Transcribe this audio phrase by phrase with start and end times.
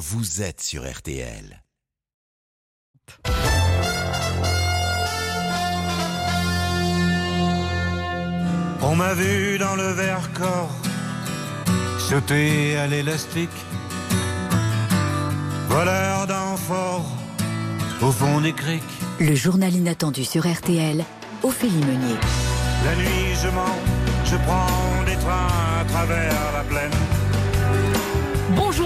[0.00, 1.62] vous êtes sur RTL.
[8.80, 10.74] On m'a vu dans le verre corps
[11.98, 13.50] sauter à l'élastique,
[15.68, 17.04] voleur d'enfort
[18.00, 18.82] au fond des criques.
[19.20, 21.04] Le journal inattendu sur RTL,
[21.42, 22.16] Ophélie Meunier.
[22.86, 23.78] La nuit je mens,
[24.24, 26.99] je prends des trains à travers la plaine.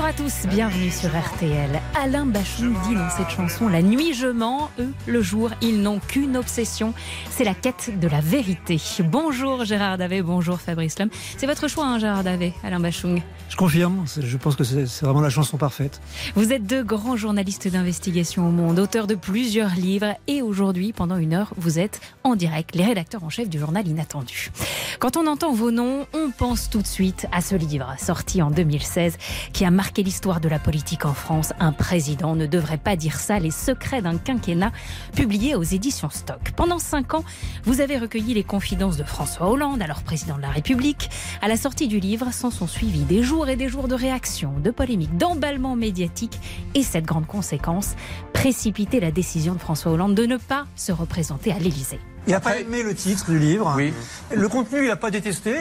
[0.05, 1.81] Bonjour à tous, bienvenue sur RTL.
[1.95, 5.99] Alain Bachung dit dans cette chanson La nuit je mens, eux, le jour, ils n'ont
[5.99, 6.93] qu'une obsession,
[7.31, 8.79] c'est la quête de la vérité.
[9.01, 11.09] Bonjour Gérard Davet, bonjour Fabrice Lhomme.
[11.39, 15.23] C'est votre choix, hein, Gérard Davet, Alain Bachung Je confirme, je pense que c'est vraiment
[15.23, 16.03] la chanson parfaite.
[16.35, 21.17] Vous êtes deux grands journalistes d'investigation au monde, auteurs de plusieurs livres, et aujourd'hui, pendant
[21.17, 24.51] une heure, vous êtes en direct, les rédacteurs en chef du journal Inattendu.
[24.99, 28.51] Quand on entend vos noms, on pense tout de suite à ce livre, sorti en
[28.51, 29.17] 2016,
[29.55, 31.53] qui a marqué l'histoire de la politique en France.
[31.61, 34.73] Un président ne devrait pas dire ça, les secrets d'un quinquennat,
[35.15, 36.53] publié aux éditions Stock.
[36.57, 37.25] Pendant cinq ans,
[37.65, 41.11] vous avez recueilli les confidences de François Hollande, alors président de la République.
[41.43, 44.55] À la sortie du livre, s'en sont suivis des jours et des jours de réactions,
[44.59, 46.39] de polémiques, d'emballements médiatiques
[46.75, 47.95] et cette grande conséquence,
[48.33, 52.01] précipiter la décision de François Hollande de ne pas se représenter à l'Élysée.
[52.27, 53.75] Il n'a pas aimé le titre du livre.
[53.77, 53.93] Oui.
[54.35, 55.55] Le contenu, il n'a pas détesté.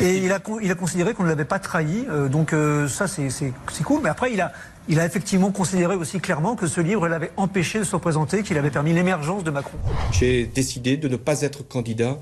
[0.00, 2.06] Et il a, il a considéré qu'on ne l'avait pas trahi.
[2.08, 3.52] Euh, donc euh, ça, c'est
[3.84, 4.00] cool.
[4.02, 4.52] Mais après, il a,
[4.88, 8.56] il a effectivement considéré aussi clairement que ce livre l'avait empêché de se représenter, qu'il
[8.56, 9.76] avait permis l'émergence de Macron.
[10.12, 12.16] J'ai décidé de ne pas être candidat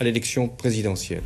[0.00, 1.22] à l'élection présidentielle.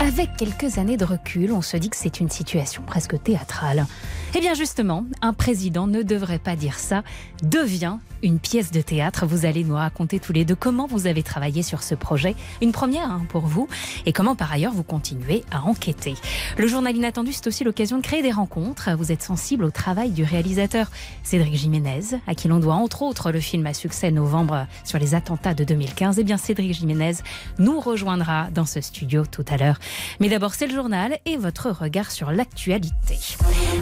[0.00, 3.86] Avec quelques années de recul, on se dit que c'est une situation presque théâtrale.
[4.34, 7.02] Eh bien justement, un président ne devrait pas dire ça,
[7.42, 9.26] devient une pièce de théâtre.
[9.26, 12.72] Vous allez nous raconter tous les deux comment vous avez travaillé sur ce projet, une
[12.72, 13.68] première hein, pour vous,
[14.06, 16.14] et comment par ailleurs vous continuez à enquêter.
[16.56, 18.90] Le journal inattendu, c'est aussi l'occasion de créer des rencontres.
[18.96, 20.90] Vous êtes sensible au travail du réalisateur
[21.22, 25.14] Cédric Jiménez, à qui l'on doit entre autres le film à succès novembre sur les
[25.14, 26.18] attentats de 2015.
[26.18, 27.14] Eh bien Cédric Jiménez
[27.58, 29.78] nous rejoindra dans ce studio tout à l'heure.
[30.20, 33.18] Mais d'abord c'est le journal et votre regard sur l'actualité.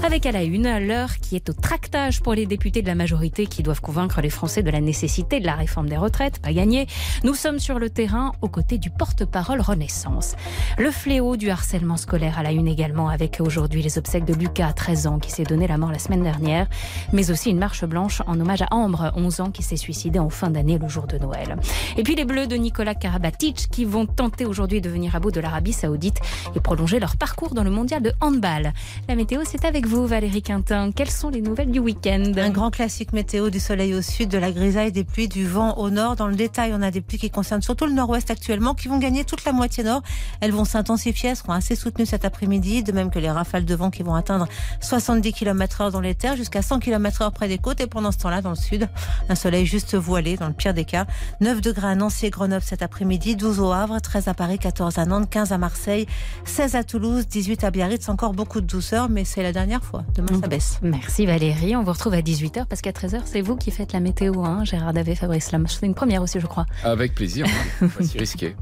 [0.05, 3.63] Avec la une, l'heure qui est au tractage pour les députés de la majorité qui
[3.63, 6.87] doivent convaincre les Français de la nécessité de la réforme des retraites, pas gagné.
[7.25, 10.35] Nous sommes sur le terrain aux côtés du porte-parole Renaissance.
[10.77, 14.75] Le fléau du harcèlement scolaire à la une également avec aujourd'hui les obsèques de Lucas,
[14.75, 16.67] 13 ans, qui s'est donné la mort la semaine dernière,
[17.15, 20.29] mais aussi une marche blanche en hommage à Ambre, 11 ans, qui s'est suicidé en
[20.29, 21.57] fin d'année le jour de Noël.
[21.97, 25.31] Et puis les Bleus de Nicolas Karabatic qui vont tenter aujourd'hui de venir à bout
[25.31, 26.21] de l'Arabie Saoudite
[26.55, 28.75] et prolonger leur parcours dans le mondial de handball.
[29.09, 30.91] La météo, c'est avec vous, Valérie Quintin.
[30.93, 32.33] Quelles sont les nouvelles du week-end?
[32.37, 35.75] Un grand classique météo du soleil au sud, de la grisaille, des pluies, du vent
[35.75, 36.17] au nord.
[36.17, 38.99] Dans le détail, on a des pluies qui concernent surtout le nord-ouest actuellement, qui vont
[38.99, 40.03] gagner toute la moitié nord.
[40.41, 43.75] Elles vont s'intensifier, elles seront assez soutenues cet après-midi, de même que les rafales de
[43.75, 44.49] vent qui vont atteindre
[44.81, 47.81] 70 km heure dans les terres, jusqu'à 100 km heure près des côtes.
[47.81, 48.89] Et pendant ce temps-là, dans le sud,
[49.29, 51.07] un soleil juste voilé, dans le pire des cas.
[51.41, 54.99] 9 degrés à Nancy et Grenoble cet après-midi, 12 au Havre, 13 à Paris, 14
[54.99, 56.07] à Nantes, 15 à Marseille,
[56.45, 58.09] 16 à Toulouse, 18 à Biarritz.
[58.09, 60.05] Encore beaucoup de douceur, mais c'est la dernière fois.
[60.17, 60.79] Demain, ça baisse.
[60.81, 61.77] Merci Valérie.
[61.77, 64.65] On vous retrouve à 18h parce qu'à 13h, c'est vous qui faites la météo, hein,
[64.65, 65.67] Gérard Davé, Fabrice Lam.
[65.67, 66.65] C'est une première aussi, je crois.
[66.85, 67.47] Avec plaisir,
[68.01, 68.57] si risqué.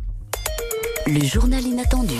[1.06, 2.16] Le journal inattendu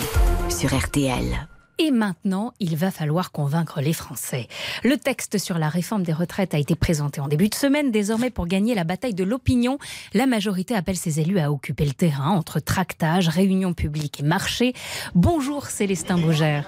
[0.49, 1.47] sur RTL.
[1.77, 4.47] Et maintenant, il va falloir convaincre les Français.
[4.85, 7.91] Le texte sur la réforme des retraites a été présenté en début de semaine.
[7.91, 9.77] Désormais, pour gagner la bataille de l'opinion,
[10.13, 14.73] la majorité appelle ses élus à occuper le terrain entre tractage, réunions publiques et marché.
[15.15, 16.65] Bonjour Célestin Baugère.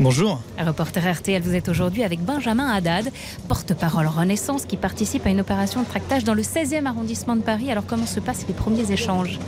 [0.00, 0.40] Bonjour.
[0.58, 3.10] Reporter RTL, vous êtes aujourd'hui avec Benjamin Haddad,
[3.48, 7.70] porte-parole Renaissance, qui participe à une opération de tractage dans le 16e arrondissement de Paris.
[7.70, 9.38] Alors comment se passent les premiers échanges?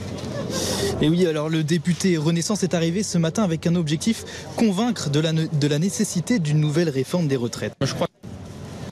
[1.00, 4.24] Et oui, alors le député Renaissance est arrivé ce matin avec un objectif
[4.56, 7.74] convaincre de la, de la nécessité d'une nouvelle réforme des retraites.
[7.82, 8.06] Je crois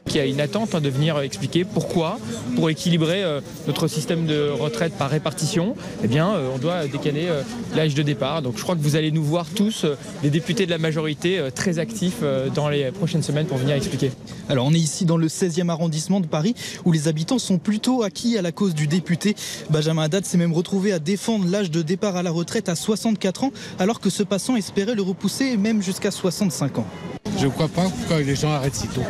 [0.07, 2.19] qu'il y a une attente hein, de venir expliquer pourquoi,
[2.57, 7.27] pour équilibrer euh, notre système de retraite par répartition, eh bien, euh, on doit décaler
[7.29, 7.43] euh,
[7.75, 8.43] l'âge de départ.
[8.43, 9.87] Donc je crois que vous allez nous voir tous,
[10.23, 12.23] les députés de la majorité, très actifs
[12.55, 14.13] dans les prochaines semaines pour venir expliquer.
[14.49, 16.55] Alors on est ici dans le 16e arrondissement de Paris,
[16.85, 19.35] où les habitants sont plutôt acquis à la cause du député.
[19.71, 23.45] Benjamin Haddad s'est même retrouvé à défendre l'âge de départ à la retraite à 64
[23.45, 26.87] ans, alors que ce passant espérait le repousser même jusqu'à 65 ans.
[27.39, 29.03] Je ne crois pas pourquoi les gens arrêtent si tôt.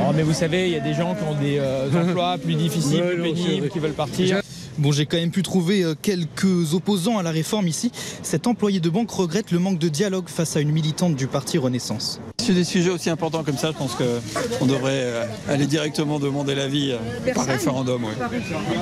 [0.00, 2.54] Oh, mais vous savez, il y a des gens qui ont des euh, emplois plus
[2.54, 4.40] difficiles, plus pénibles, qui veulent partir.
[4.78, 7.90] Bon, j'ai quand même pu trouver euh, quelques opposants à la réforme ici.
[8.22, 11.56] Cet employé de banque regrette le manque de dialogue face à une militante du parti
[11.56, 12.20] Renaissance.
[12.42, 16.54] Sur des sujets aussi importants comme ça, je pense qu'on devrait euh, aller directement demander
[16.54, 18.04] l'avis euh, par référendum.
[18.04, 18.12] Oui.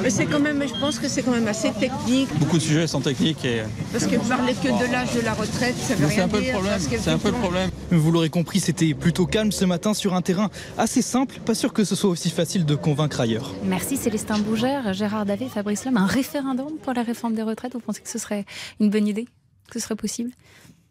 [0.03, 2.29] Mais c'est quand même, je pense que c'est quand même assez technique.
[2.41, 3.63] Beaucoup de sujets sont techniques et.
[3.93, 6.39] Parce que parler que de l'âge de la retraite, ça veut C'est rien un peu
[6.39, 6.59] le dire,
[7.01, 7.71] C'est un peu le problème.
[7.93, 11.37] Vous l'aurez compris, c'était plutôt calme ce matin sur un terrain assez simple.
[11.47, 13.53] Pas sûr que ce soit aussi facile de convaincre ailleurs.
[13.65, 18.01] Merci Célestin Bougère, Gérard Davé, Fabrice Un référendum pour la réforme des retraites, vous pensez
[18.01, 18.45] que ce serait
[18.81, 19.27] une bonne idée
[19.71, 20.31] Que ce serait possible?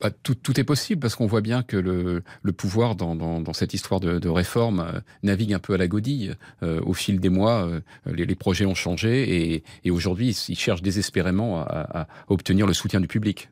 [0.02, 4.28] Bah, tout, est possible parce qu'on voit bien que le, pouvoir dans, cette histoire de,
[4.28, 6.36] réforme euh, navigue un peu à la godille.
[6.62, 11.62] Euh, au fil des mois, euh, les, projets ont changé et, aujourd'hui, ils- cherchent désespérément
[11.62, 13.50] à obtenir le soutien du public.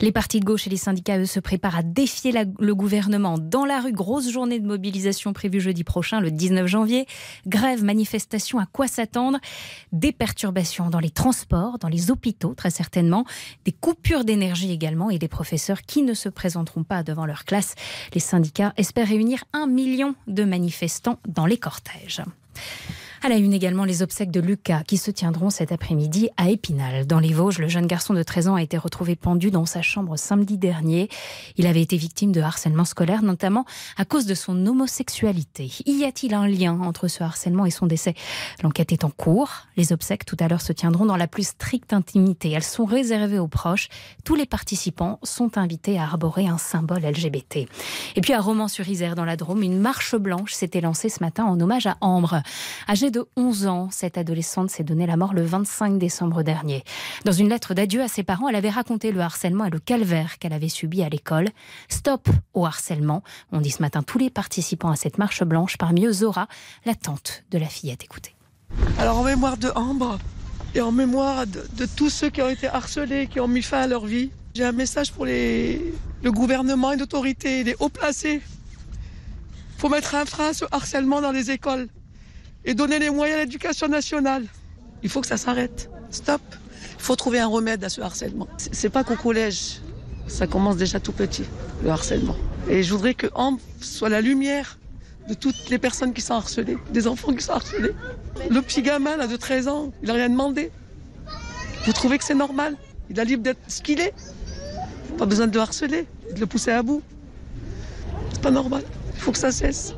[0.00, 3.64] Les partis de gauche et les syndicats, eux, se préparent à défier le gouvernement dans
[3.64, 3.92] la rue.
[3.92, 7.06] Grosse journée de mobilisation prévue jeudi prochain, le 19 janvier.
[7.46, 9.38] Grève, manifestation, à quoi s'attendre?
[9.90, 13.24] Des perturbations dans les transports, dans les hôpitaux, très certainement.
[13.64, 17.74] Des coupures d'énergie également et des professeurs qui ne se présenteront pas devant leur classe.
[18.14, 22.22] Les syndicats espèrent réunir un million de manifestants dans les cortèges.
[23.20, 27.04] À la une également, les obsèques de Lucas qui se tiendront cet après-midi à Épinal.
[27.04, 29.82] Dans les Vosges, le jeune garçon de 13 ans a été retrouvé pendu dans sa
[29.82, 31.08] chambre samedi dernier.
[31.56, 33.64] Il avait été victime de harcèlement scolaire, notamment
[33.96, 35.68] à cause de son homosexualité.
[35.84, 38.14] Y a-t-il un lien entre ce harcèlement et son décès?
[38.62, 39.50] L'enquête est en cours.
[39.76, 42.52] Les obsèques tout à l'heure se tiendront dans la plus stricte intimité.
[42.52, 43.88] Elles sont réservées aux proches.
[44.24, 47.66] Tous les participants sont invités à arborer un symbole LGBT.
[48.14, 51.58] Et puis à Romans-sur-Isère, dans la Drôme, une marche blanche s'était lancée ce matin en
[51.58, 52.42] hommage à Ambre.
[52.88, 56.84] Âgée de 11 ans, cette adolescente s'est donné la mort le 25 décembre dernier.
[57.24, 60.38] Dans une lettre d'adieu à ses parents, elle avait raconté le harcèlement et le calvaire
[60.38, 61.48] qu'elle avait subi à l'école.
[61.88, 63.22] Stop au harcèlement,
[63.52, 66.48] on dit ce matin tous les participants à cette marche blanche, parmi eux Zora,
[66.84, 68.04] la tante de la fillette.
[68.04, 68.34] Écoutez.
[68.98, 70.18] Alors en mémoire de Ambre
[70.74, 73.80] et en mémoire de, de tous ceux qui ont été harcelés, qui ont mis fin
[73.80, 78.40] à leur vie, j'ai un message pour les, le gouvernement et l'autorité, les hauts placés.
[79.76, 81.88] Il faut mettre un frein à ce harcèlement dans les écoles
[82.68, 84.44] et donner les moyens à l'éducation nationale.
[85.02, 85.90] Il faut que ça s'arrête.
[86.10, 86.42] Stop.
[86.98, 88.46] Il faut trouver un remède à ce harcèlement.
[88.58, 89.80] C'est pas qu'au collège,
[90.26, 91.44] ça commence déjà tout petit,
[91.82, 92.36] le harcèlement.
[92.68, 94.78] Et je voudrais que Ambre soit la lumière
[95.30, 97.94] de toutes les personnes qui sont harcelées, des enfants qui sont harcelés.
[98.50, 100.70] Le petit gamin là, de 13 ans, il n'a rien demandé.
[101.86, 102.76] Vous trouvez que c'est normal?
[103.08, 104.12] Il a libre d'être ce qu'il est.
[105.16, 107.02] Pas besoin de le harceler, de le pousser à bout.
[108.34, 108.82] C'est pas normal.
[109.14, 109.94] Il faut que ça cesse.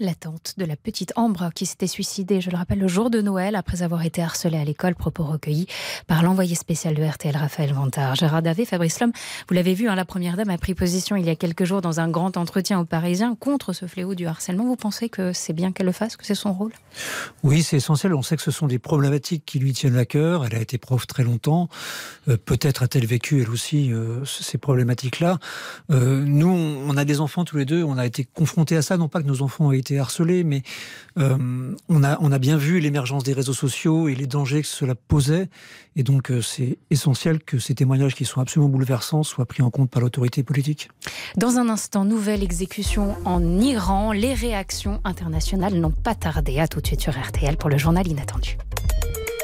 [0.00, 3.20] La tante de la petite Ambre qui s'était suicidée, je le rappelle, le jour de
[3.20, 5.66] Noël après avoir été harcelée à l'école, propos recueillis
[6.06, 8.14] par l'envoyé spécial de RTL, Raphaël Vantard.
[8.14, 9.10] Gérard Davé, Fabrice Lhomme,
[9.48, 11.80] vous l'avez vu, hein, la première dame a pris position il y a quelques jours
[11.80, 14.66] dans un grand entretien aux Parisiens contre ce fléau du harcèlement.
[14.66, 16.70] Vous pensez que c'est bien qu'elle le fasse, que c'est son rôle?
[17.42, 18.14] Oui, c'est essentiel.
[18.14, 20.46] On sait que ce sont des problématiques qui lui tiennent à cœur.
[20.46, 21.68] Elle a été prof très longtemps.
[22.28, 25.40] Euh, Peut-être a-t-elle vécu, elle aussi, euh, ces problématiques-là.
[25.90, 27.82] Euh, nous, on a des enfants tous les deux.
[27.82, 28.96] On a été confrontés à ça.
[28.96, 30.62] Non pas que nos enfants aient été harcelés, mais
[31.18, 34.68] euh, on, a, on a bien vu l'émergence des réseaux sociaux et les dangers que
[34.68, 35.48] cela posait.
[35.96, 39.70] Et donc, euh, c'est essentiel que ces témoignages qui sont absolument bouleversants soient pris en
[39.70, 40.90] compte par l'autorité politique.
[41.36, 44.12] Dans un instant, nouvelle exécution en Iran.
[44.12, 46.58] Les réactions internationales n'ont pas tardé.
[46.58, 48.58] À tout de suite sur RTL pour le journal inattendu.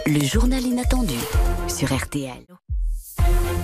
[0.06, 1.14] Le journal inattendu
[1.68, 2.44] sur RTL.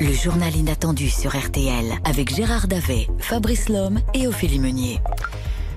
[0.00, 5.00] Le journal inattendu sur RTL avec Gérard Davet, Fabrice Lhomme et Ophélie Meunier.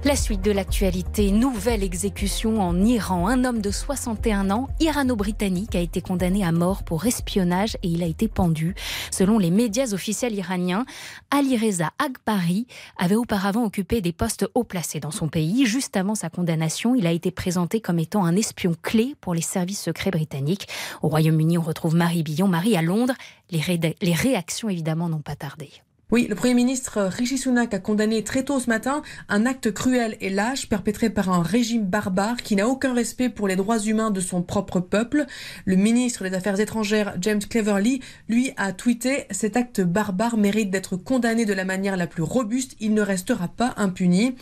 [0.05, 3.29] La suite de l'actualité, nouvelle exécution en Iran.
[3.29, 8.03] Un homme de 61 ans, irano-britannique, a été condamné à mort pour espionnage et il
[8.03, 8.75] a été pendu.
[9.11, 10.85] Selon les médias officiels iraniens,
[11.31, 12.67] Ali Reza Agbari
[12.97, 15.65] avait auparavant occupé des postes haut placés dans son pays.
[15.65, 19.41] Juste avant sa condamnation, il a été présenté comme étant un espion clé pour les
[19.41, 20.67] services secrets britanniques.
[21.01, 22.49] Au Royaume-Uni, on retrouve Marie Billon.
[22.49, 23.15] Marie à Londres.
[23.51, 25.69] Les réactions, évidemment, n'ont pas tardé.
[26.13, 30.15] Oui, le Premier ministre Rishi Sunak a condamné très tôt ce matin un acte cruel
[30.21, 34.11] et lâche perpétré par un régime barbare qui n'a aucun respect pour les droits humains
[34.11, 35.25] de son propre peuple.
[35.65, 40.97] Le ministre des Affaires étrangères James Cleverly, lui, a tweeté Cet acte barbare mérite d'être
[40.97, 44.35] condamné de la manière la plus robuste, il ne restera pas impuni.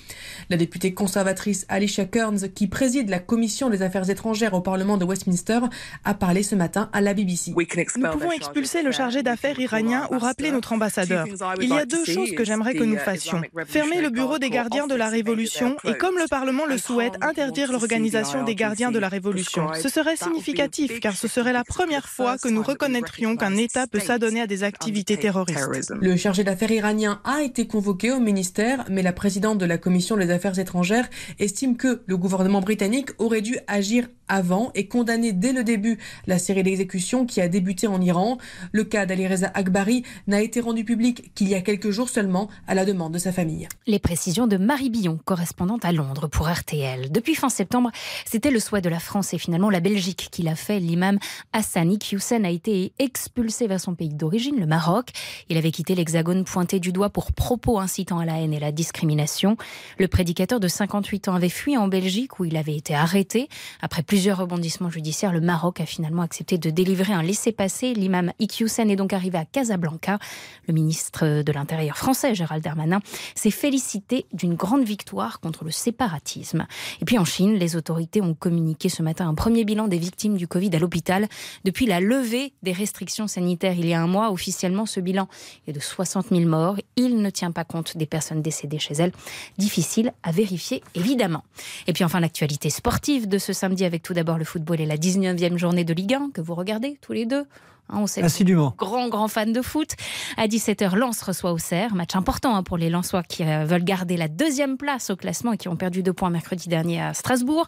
[0.50, 5.06] La députée conservatrice Alicia Kearns, qui préside la commission des Affaires étrangères au Parlement de
[5.06, 5.62] Westminster,
[6.04, 7.54] a parlé ce matin à la BBC.
[7.56, 11.26] Nous pouvons expulser le chargé d'affaires iranien ou rappeler notre ambassadeur.
[11.62, 13.42] Il y a deux choses que j'aimerais que nous uh, fassions.
[13.66, 17.72] Fermer le bureau des gardiens de la Révolution et, comme le Parlement le souhaite, interdire
[17.72, 19.68] l'organisation des gardiens de la Révolution.
[19.82, 24.00] Ce serait significatif car ce serait la première fois que nous reconnaîtrions qu'un État peut
[24.00, 25.94] s'adonner à des activités terroristes.
[26.00, 30.18] Le chargé d'affaires iranien a été convoqué au ministère, mais la présidente de la Commission
[30.18, 35.52] des affaires étrangères estime que le gouvernement britannique aurait dû agir avant et condamner dès
[35.52, 38.38] le début la série d'exécutions qui a débuté en Iran.
[38.72, 42.76] Le cas d'Alireza Akbari n'a été rendu public qu'il y a quelques jours seulement à
[42.76, 43.68] la demande de sa famille.
[43.88, 47.12] Les précisions de Marie Billon, correspondante à Londres pour RTL.
[47.12, 47.90] Depuis fin septembre,
[48.26, 50.80] c'était le souhait de la France et finalement la Belgique qui l'a fait.
[50.80, 51.18] L'imam
[51.52, 55.10] Hassani Hussein a été expulsé vers son pays d'origine, le Maroc.
[55.50, 58.72] Il avait quitté l'Hexagone pointé du doigt pour propos incitant à la haine et la
[58.72, 59.58] discrimination.
[59.98, 63.50] Le prédicateur de 58 ans avait fui en Belgique où il avait été arrêté.
[63.82, 67.96] Après plusieurs rebondissements judiciaires, le Maroc a finalement accepté de délivrer un laissez-passer.
[67.96, 70.20] L'imam Iqiyoussen est donc arrivé à Casablanca.
[70.68, 73.00] Le ministre de l'Intérieur français, Gérald Darmanin,
[73.36, 76.68] s'est félicité d'une grande victoire contre le séparatisme.
[77.02, 80.38] Et puis en Chine, les autorités ont communiqué ce matin un premier bilan des victimes
[80.38, 81.28] du Covid à l'hôpital.
[81.64, 85.28] Depuis la levée des restrictions sanitaires il y a un mois, officiellement, ce bilan
[85.68, 86.78] est de 60 000 morts.
[86.96, 89.12] Il ne tient pas compte des personnes décédées chez elles.
[89.58, 91.44] Difficile à vérifier, évidemment.
[91.88, 94.98] Et puis enfin, l'actualité sportive de ce samedi avec tout d'abord le football et la
[94.98, 97.46] 19e journée de Ligue 1 que vous regardez tous les deux.
[97.90, 98.74] Hein, on sait Assidûment.
[98.78, 99.92] Grand, grand fan de foot.
[100.38, 101.94] À 17h, Lens reçoit Auxerre.
[101.96, 105.54] Match important hein, pour les Lensois qui euh, veulent garder la deuxième place au classement
[105.54, 107.68] et qui ont perdu deux points mercredi dernier à Strasbourg.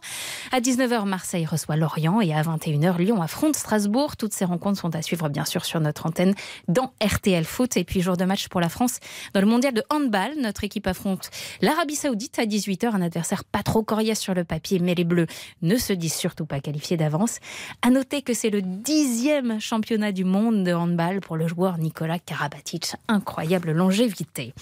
[0.51, 4.15] À 19h, Marseille reçoit Lorient et à 21h, Lyon affronte Strasbourg.
[4.17, 6.34] Toutes ces rencontres sont à suivre bien sûr sur notre antenne
[6.67, 7.77] dans RTL Foot.
[7.77, 9.00] Et puis jour de match pour la France
[9.34, 10.32] dans le mondial de handball.
[10.39, 11.29] Notre équipe affronte
[11.62, 12.93] l'Arabie Saoudite à 18h.
[12.93, 15.27] Un adversaire pas trop coriace sur le papier, mais les Bleus
[15.62, 17.39] ne se disent surtout pas qualifiés d'avance.
[17.82, 22.19] À noter que c'est le dixième championnat du monde de handball pour le joueur Nicolas
[22.19, 22.93] Karabatic.
[23.07, 24.53] Incroyable longévité.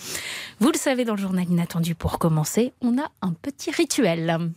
[0.59, 4.51] Vous le savez, dans le journal inattendu, pour commencer, on a un petit rituel.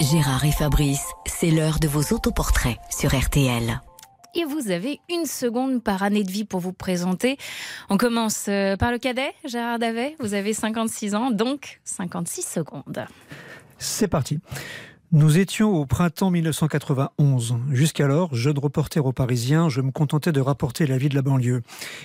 [0.00, 3.80] Gérard et Fabrice, c'est l'heure de vos autoportraits sur RTL.
[4.34, 7.36] Et vous avez une seconde par année de vie pour vous présenter.
[7.88, 10.14] On commence euh, par le cadet, Gérard Davet.
[10.20, 13.04] Vous avez 56 ans, donc 56 secondes.
[13.78, 14.38] C'est parti.
[15.12, 17.56] Nous étions au printemps 1991.
[17.72, 21.62] Jusqu'alors, jeune reporter au Parisien, je me contentais de rapporter la vie de la banlieue.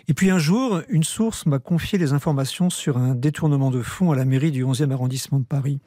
[0.07, 4.11] Et puis un jour, une source m'a confié les informations sur un détournement de fonds
[4.11, 5.77] à la mairie du 11e arrondissement de Paris.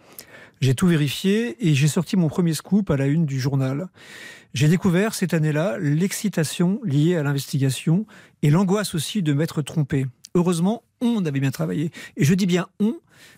[0.60, 3.88] J'ai tout vérifié et j'ai sorti mon premier scoop à la une du journal.
[4.54, 8.06] J'ai découvert cette année-là l'excitation liée à l'investigation
[8.42, 10.06] et l'angoisse aussi de m'être trompé.
[10.38, 11.90] Heureusement, on avait bien travaillé.
[12.16, 12.94] Et je dis bien on,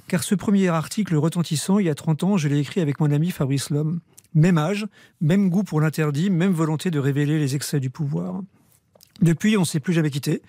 [0.07, 3.11] car ce premier article retentissant, il y a 30 ans, je l'ai écrit avec mon
[3.11, 4.01] ami Fabrice Lhomme.
[4.35, 4.87] Même âge,
[5.23, 8.43] même goût pour l'interdit, même volonté de révéler les excès du pouvoir.
[9.23, 10.43] Depuis, on ne s'est plus jamais quitté.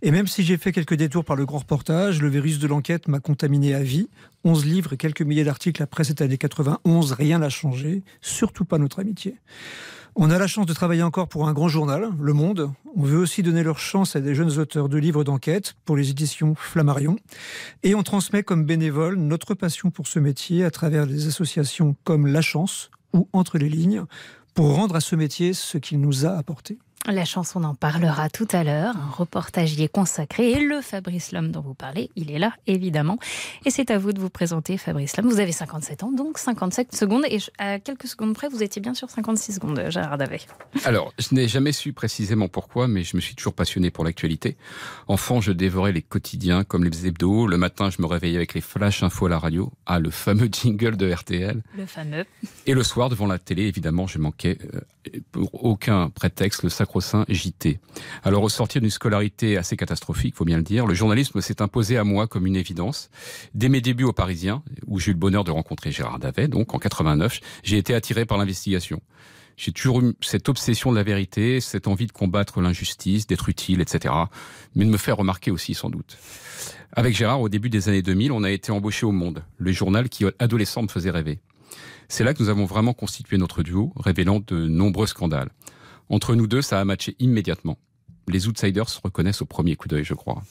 [0.00, 3.06] Et même si j'ai fait quelques détours par le grand reportage, le virus de l'enquête
[3.06, 4.08] m'a contaminé à vie.
[4.44, 8.78] 11 livres et quelques milliers d'articles après cette année 91, rien n'a changé, surtout pas
[8.78, 9.36] notre amitié.
[10.16, 12.72] On a la chance de travailler encore pour un grand journal, Le Monde.
[12.96, 16.10] On veut aussi donner leur chance à des jeunes auteurs de livres d'enquête pour les
[16.10, 17.16] éditions Flammarion.
[17.84, 22.26] Et on transmet comme bénévole notre passion pour ce métier à travers des associations comme
[22.26, 24.04] La Chance ou Entre les lignes
[24.54, 26.78] pour rendre à ce métier ce qu'il nous a apporté.
[27.12, 28.94] La chanson, on en parlera tout à l'heure.
[28.96, 30.52] Un reportage y est consacré.
[30.52, 33.18] Et le Fabrice Lhomme dont vous parlez, il est là, évidemment.
[33.64, 35.28] Et c'est à vous de vous présenter, Fabrice Lhomme.
[35.28, 37.24] Vous avez 57 ans, donc 57 secondes.
[37.28, 40.42] Et à quelques secondes près, vous étiez bien sur 56 secondes, Gérard Davet.
[40.84, 44.56] Alors, je n'ai jamais su précisément pourquoi, mais je me suis toujours passionné pour l'actualité.
[45.08, 47.48] Enfant, je dévorais les quotidiens comme les hebdos.
[47.48, 49.72] Le matin, je me réveillais avec les flash infos à la radio.
[49.84, 51.60] Ah, le fameux jingle de RTL.
[51.76, 52.24] Le fameux.
[52.66, 54.80] Et le soir, devant la télé, évidemment, je manquais euh,
[55.32, 56.68] pour aucun prétexte le
[57.28, 57.78] JT.
[58.22, 61.96] Alors, au sortir d'une scolarité assez catastrophique, faut bien le dire, le journalisme s'est imposé
[61.96, 63.10] à moi comme une évidence.
[63.54, 66.74] Dès mes débuts au Parisien, où j'ai eu le bonheur de rencontrer Gérard Davet, donc
[66.74, 69.00] en 89, j'ai été attiré par l'investigation.
[69.56, 73.82] J'ai toujours eu cette obsession de la vérité, cette envie de combattre l'injustice, d'être utile,
[73.82, 74.14] etc.
[74.74, 76.16] Mais de me faire remarquer aussi, sans doute.
[76.92, 80.08] Avec Gérard, au début des années 2000, on a été embauché au Monde, le journal
[80.08, 81.40] qui, adolescent, me faisait rêver.
[82.08, 85.50] C'est là que nous avons vraiment constitué notre duo, révélant de nombreux scandales.
[86.10, 87.78] Entre nous deux, ça a matché immédiatement.
[88.28, 90.42] Les outsiders se reconnaissent au premier coup d'œil, je crois.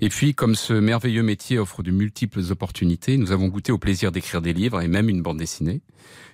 [0.00, 4.12] Et puis, comme ce merveilleux métier offre de multiples opportunités, nous avons goûté au plaisir
[4.12, 5.80] d'écrire des livres et même une bande dessinée.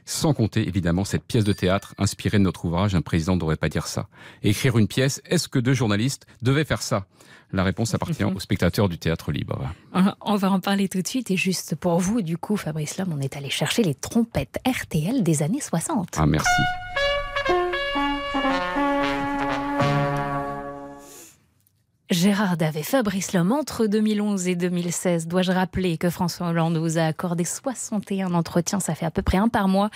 [0.04, 3.56] Sans compter, évidemment, cette pièce de théâtre inspirée de notre ouvrage Un président ne devrait
[3.56, 4.08] pas dire ça.
[4.42, 7.06] écrire une pièce, est-ce que deux journalistes devaient faire ça?
[7.52, 9.62] La réponse appartient aux spectateurs du théâtre libre.
[10.22, 11.30] On va en parler tout de suite.
[11.30, 15.22] Et juste pour vous, du coup, Fabrice Lhomme, on est allé chercher les trompettes RTL
[15.22, 16.14] des années 60.
[16.16, 16.48] Ah, merci.
[22.12, 27.04] Gérard Davet, Fabrice Lhomme, entre 2011 et 2016, dois-je rappeler que François Hollande vous a
[27.04, 29.88] accordé 61 entretiens, ça fait à peu près un par mois,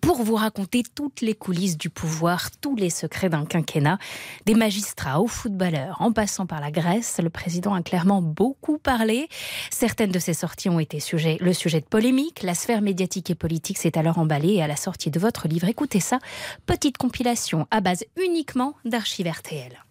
[0.00, 3.98] pour vous raconter toutes les coulisses du pouvoir, tous les secrets d'un quinquennat.
[4.44, 9.28] Des magistrats aux footballeurs, en passant par la Grèce, le président a clairement beaucoup parlé.
[9.70, 12.44] Certaines de ses sorties ont été sujet, le sujet de polémique.
[12.44, 15.66] La sphère médiatique et politique s'est alors emballée et à la sortie de votre livre,
[15.66, 16.20] écoutez ça,
[16.64, 19.85] petite compilation à base uniquement d'archives RTL.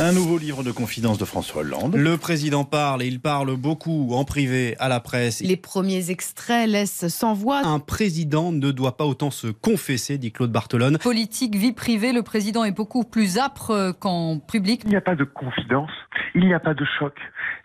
[0.00, 1.94] Un nouveau livre de confidence de François Hollande.
[1.94, 5.40] Le président parle et il parle beaucoup en privé à la presse.
[5.40, 7.64] Les premiers extraits laissent sans voix.
[7.64, 10.98] Un président ne doit pas autant se confesser, dit Claude Barthelone.
[10.98, 14.82] Politique, vie privée, le président est beaucoup plus âpre qu'en public.
[14.84, 15.90] Il n'y a pas de confidence,
[16.34, 17.14] il n'y a pas de choc.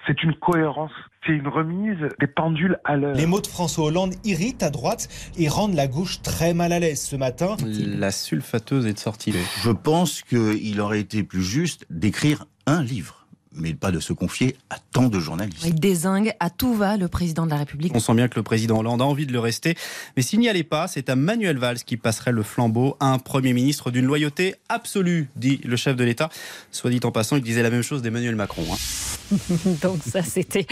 [0.07, 0.91] C'est une cohérence,
[1.25, 3.15] c'est une remise des pendules à l'heure.
[3.15, 6.79] Les mots de François Hollande irritent à droite et rendent la gauche très mal à
[6.79, 7.57] l'aise ce matin.
[7.63, 9.33] La sulfateuse est de sortie.
[9.61, 13.18] Je pense qu'il aurait été plus juste d'écrire un livre
[13.59, 15.63] mais pas de se confier à tant de journalistes.
[15.65, 17.91] Il désingue à tout va le président de la République.
[17.95, 19.75] On sent bien que le président Hollande a envie de le rester,
[20.15, 23.19] mais s'il n'y allait pas, c'est à Manuel Valls qui passerait le flambeau à un
[23.19, 26.29] Premier ministre d'une loyauté absolue, dit le chef de l'État.
[26.71, 28.65] Soit dit en passant, il disait la même chose d'Emmanuel Macron.
[28.71, 29.37] Hein.
[29.81, 30.65] Donc ça, c'était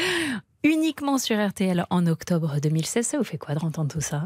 [0.64, 3.06] uniquement sur RTL en octobre 2016.
[3.06, 4.26] Ça vous fait quoi de entendre tout ça?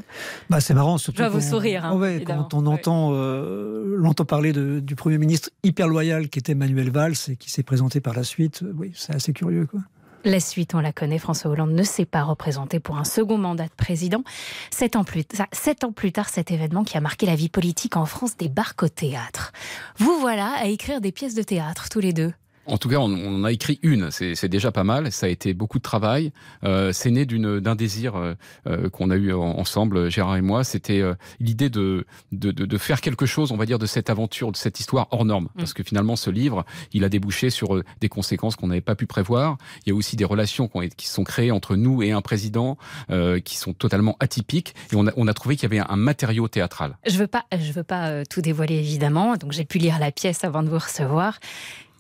[0.50, 1.18] Bah, C'est marrant, surtout.
[1.20, 1.86] Je vois vos sourires.
[1.86, 6.40] Hein, ouais, quand on entend, euh, l'entend parler de, du Premier ministre hyper loyal qui
[6.40, 9.66] était Manuel Valls et qui s'est présenté par la suite, oui, c'est assez curieux.
[9.68, 9.82] quoi.
[10.24, 13.66] La suite, on la connaît, François Hollande ne s'est pas représenté pour un second mandat
[13.66, 14.24] de président.
[14.70, 17.50] Sept ans, plus tard, sept ans plus tard, cet événement qui a marqué la vie
[17.50, 19.52] politique en France débarque au théâtre.
[19.98, 22.32] Vous voilà à écrire des pièces de théâtre, tous les deux.
[22.66, 25.12] En tout cas, on, on a écrit une, c'est déjà pas mal.
[25.12, 26.32] Ça a été beaucoup de travail.
[26.64, 28.34] Euh, c'est né d'un désir euh,
[28.68, 30.64] euh, qu'on a eu ensemble, Gérard et moi.
[30.64, 34.10] C'était euh, l'idée de, de, de, de, faire quelque chose, on va dire, de cette
[34.10, 35.46] aventure, de cette histoire hors norme.
[35.46, 35.58] Mm.
[35.58, 38.96] Parce que finalement, ce livre, il a débouché sur euh, des conséquences qu'on n'avait pas
[38.96, 39.58] pu prévoir.
[39.86, 42.22] Il y a aussi des relations qui, ont, qui sont créées entre nous et un
[42.22, 42.78] président
[43.10, 44.76] euh, qui sont totalement atypiques.
[44.92, 46.98] Et on a, on a trouvé qu'il y avait un, un, matériau théâtral.
[47.08, 49.36] Je veux pas, je veux pas tout dévoiler évidemment.
[49.38, 51.40] Donc j'ai pu lire la pièce avant de vous recevoir.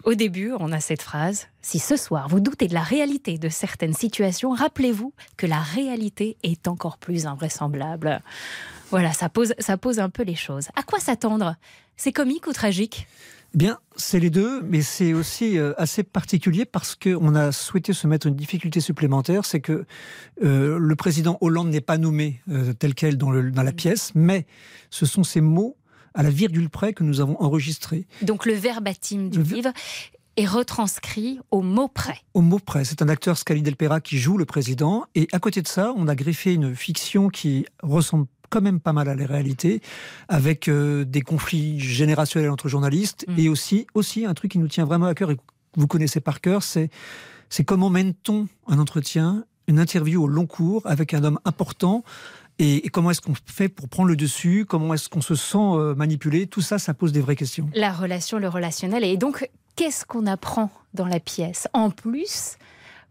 [0.03, 3.49] Au début, on a cette phrase Si ce soir vous doutez de la réalité de
[3.49, 8.21] certaines situations, rappelez-vous que la réalité est encore plus invraisemblable.
[8.89, 10.69] Voilà, ça pose, ça pose un peu les choses.
[10.75, 11.55] À quoi s'attendre?
[11.97, 13.07] C'est comique ou tragique?
[13.53, 18.07] Bien, c'est les deux, mais c'est aussi euh, assez particulier parce qu'on a souhaité se
[18.07, 19.85] mettre une difficulté supplémentaire, c'est que
[20.41, 24.13] euh, le président Hollande n'est pas nommé euh, tel quel dans, le, dans la pièce,
[24.15, 24.45] mais
[24.89, 25.75] ce sont ces mots
[26.13, 28.05] à la virgule près que nous avons enregistré.
[28.21, 29.43] Donc le verbatim du le...
[29.43, 29.71] livre
[30.37, 32.17] est retranscrit au mot près.
[32.33, 32.85] Au mot près.
[32.85, 35.05] C'est un acteur, Scali Delpera, qui joue le président.
[35.13, 38.93] Et à côté de ça, on a greffé une fiction qui ressemble quand même pas
[38.93, 39.81] mal à la réalité,
[40.27, 43.39] avec euh, des conflits générationnels entre journalistes, mmh.
[43.39, 45.41] et aussi, aussi un truc qui nous tient vraiment à cœur et que
[45.77, 46.89] vous connaissez par cœur, c'est
[47.49, 52.03] c'est comment mène-t-on un entretien, une interview au long cours avec un homme important
[52.61, 54.65] et, comment est-ce qu'on fait pour prendre le dessus?
[54.67, 56.45] Comment est-ce qu'on se sent euh, manipulé?
[56.45, 57.69] Tout ça, ça pose des vraies questions.
[57.73, 59.03] La relation, le relationnel.
[59.03, 61.67] Et donc, qu'est-ce qu'on apprend dans la pièce?
[61.73, 62.57] En plus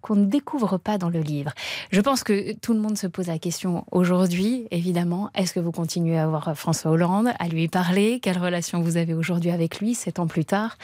[0.02, 1.52] qu'on ne découvre pas dans le livre.
[1.90, 5.72] Je pense que tout le monde se pose la question aujourd'hui, évidemment, est-ce que vous
[5.72, 8.18] continuez à voir François Hollande, à lui parler?
[8.20, 10.78] Quelle relation vous avez aujourd'hui avec lui, sept ans plus tard?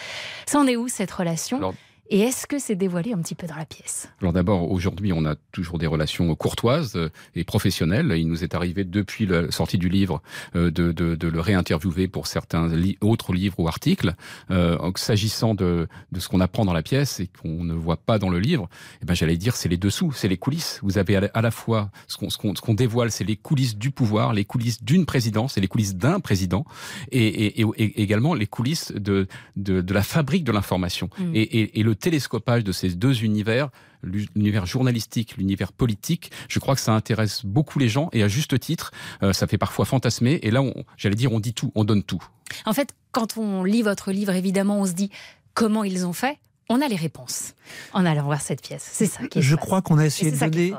[0.44, 1.57] Ça en est où cette relation?
[1.57, 1.74] Alors...
[2.10, 4.08] Et est-ce que c'est dévoilé un petit peu dans la pièce?
[4.20, 6.98] Alors d'abord, aujourd'hui, on a toujours des relations courtoises
[7.34, 8.14] et professionnelles.
[8.16, 10.22] Il nous est arrivé depuis la sortie du livre
[10.54, 14.14] de, de, de le réinterviewer pour certains li autres livres ou articles.
[14.50, 18.18] Euh, S'agissant de, de ce qu'on apprend dans la pièce et qu'on ne voit pas
[18.18, 18.68] dans le livre,
[19.02, 20.80] eh ben, j'allais dire c'est les dessous, c'est les coulisses.
[20.82, 24.32] Vous avez à la fois ce qu'on qu qu dévoile, c'est les coulisses du pouvoir,
[24.32, 26.64] les coulisses d'une présidence et les coulisses d'un président,
[27.10, 31.10] et, et, et, et, également les coulisses de, de, de la fabrique de l'information.
[31.18, 31.32] Mmh.
[31.34, 33.70] Et, et le télescopage de ces deux univers,
[34.02, 38.59] l'univers journalistique, l'univers politique, je crois que ça intéresse beaucoup les gens et à juste
[38.61, 40.38] titre, euh, ça fait parfois fantasmer.
[40.42, 40.62] Et là,
[40.96, 42.22] j'allais dire, on dit tout, on donne tout.
[42.64, 45.11] En fait, quand on lit votre livre, évidemment, on se dit
[45.54, 47.55] comment ils ont fait on a les réponses
[47.92, 48.88] en allant voir cette pièce.
[48.90, 49.26] C'est ça.
[49.26, 50.74] Qui je crois qu'on a essayé de donner.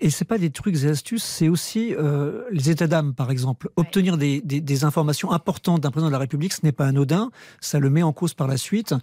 [0.00, 3.68] Et c'est pas des trucs et astuces, c'est aussi euh, les états d'âme, par exemple.
[3.68, 3.84] Ouais.
[3.86, 7.30] Obtenir des, des, des, informations importantes d'un président de la République, ce n'est pas anodin.
[7.60, 8.94] Ça le met en cause par la suite.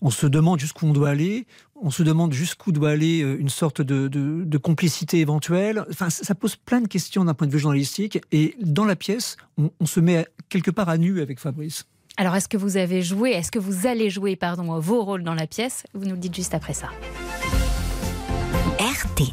[0.00, 1.46] On se demande jusqu'où on doit aller.
[1.82, 5.84] On se demande jusqu'où doit aller une sorte de, de, de, complicité éventuelle.
[5.90, 8.20] Enfin, ça pose plein de questions d'un point de vue journalistique.
[8.30, 11.84] Et dans la pièce, on, on se met quelque part à nu avec Fabrice.
[12.18, 15.34] Alors, est-ce que vous avez joué, est-ce que vous allez jouer, pardon, vos rôles dans
[15.34, 15.84] la pièce?
[15.94, 16.88] Vous nous le dites juste après ça.
[18.78, 19.32] RTL.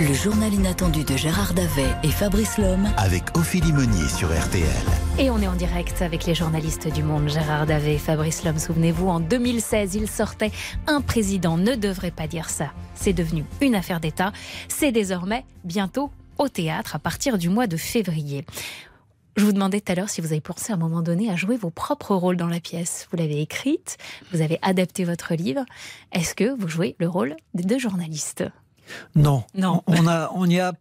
[0.00, 2.88] Le journal inattendu de Gérard Davet et Fabrice Lhomme.
[2.96, 4.64] Avec Ophélie Meunier sur RTL.
[5.18, 8.58] Et on est en direct avec les journalistes du monde, Gérard Davet et Fabrice Lhomme.
[8.58, 10.50] Souvenez-vous, en 2016, il sortait
[10.88, 12.72] Un président ne devrait pas dire ça.
[12.94, 14.32] C'est devenu une affaire d'État.
[14.68, 18.44] C'est désormais bientôt au théâtre à partir du mois de février.
[19.36, 21.36] Je vous demandais tout à l'heure si vous avez pensé à un moment donné à
[21.36, 23.06] jouer vos propres rôles dans la pièce.
[23.10, 23.96] Vous l'avez écrite,
[24.32, 25.64] vous avez adapté votre livre.
[26.12, 28.44] Est-ce que vous jouez le rôle des deux journalistes?
[29.14, 29.44] Non.
[29.54, 29.82] Non.
[29.86, 30.72] On, a, on y a.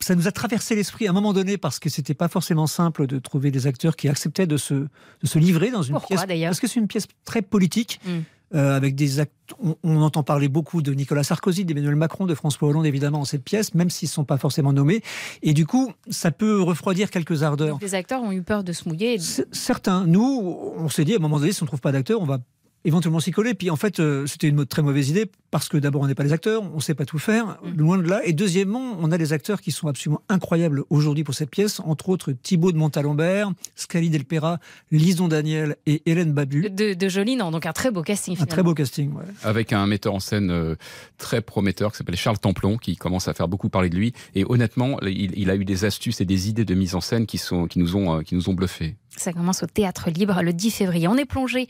[0.00, 3.06] Ça nous a traversé l'esprit à un moment donné parce que c'était pas forcément simple
[3.06, 4.88] de trouver des acteurs qui acceptaient de se, de
[5.26, 6.26] se livrer dans une Pourquoi, pièce.
[6.28, 6.50] d'ailleurs?
[6.50, 8.00] Parce que c'est une pièce très politique.
[8.04, 8.20] Hmm.
[8.54, 12.34] Euh, avec des act- on, on entend parler beaucoup de Nicolas Sarkozy, d'Emmanuel Macron, de
[12.34, 15.02] François Hollande évidemment dans cette pièce, même s'ils ne sont pas forcément nommés.
[15.42, 17.74] Et du coup, ça peut refroidir quelques ardeurs.
[17.74, 19.18] Donc, Les acteurs ont eu peur de se mouiller.
[19.52, 22.20] Certains, nous, on s'est dit à un moment donné, si on ne trouve pas d'acteur,
[22.20, 22.38] on va
[22.84, 23.54] éventuellement s'y coller.
[23.54, 26.24] Puis en fait, euh, c'était une très mauvaise idée parce que d'abord, on n'est pas
[26.24, 28.20] les acteurs, on ne sait pas tout faire, loin de là.
[28.24, 32.08] Et deuxièmement, on a des acteurs qui sont absolument incroyables aujourd'hui pour cette pièce, entre
[32.08, 34.58] autres Thibaut de Montalembert, Scali Delpera,
[34.90, 36.70] Lison Daniel et Hélène Babu.
[36.70, 38.36] De, de joli nom, donc un très beau casting.
[38.40, 39.24] Un très beau casting, ouais.
[39.42, 40.74] avec un metteur en scène euh,
[41.18, 44.12] très prometteur qui s'appelle Charles Templon, qui commence à faire beaucoup parler de lui.
[44.34, 47.26] Et honnêtement, il, il a eu des astuces et des idées de mise en scène
[47.26, 48.96] qui, sont, qui, nous, ont, euh, qui nous ont bluffés.
[49.16, 51.06] Ça commence au Théâtre Libre le 10 février.
[51.06, 51.68] On est plongé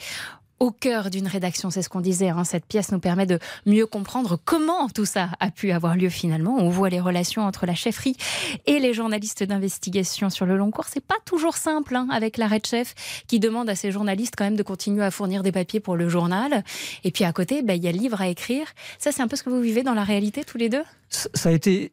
[0.61, 2.29] au cœur d'une rédaction, c'est ce qu'on disait.
[2.29, 2.45] hein.
[2.45, 6.57] Cette pièce nous permet de mieux comprendre comment tout ça a pu avoir lieu finalement.
[6.59, 8.17] On voit les relations entre la chefferie
[8.67, 10.87] et les journalistes d'investigation sur le long cours.
[10.87, 12.95] C'est pas toujours simple hein, avec l'arrêt de chef
[13.27, 16.09] qui demande à ces journalistes quand même de continuer à fournir des papiers pour le
[16.09, 16.64] journal.
[17.03, 18.67] Et puis à côté, ben, il y a le livre à écrire.
[18.99, 20.83] Ça, c'est un peu ce que vous vivez dans la réalité tous les deux?
[21.09, 21.93] Ça a été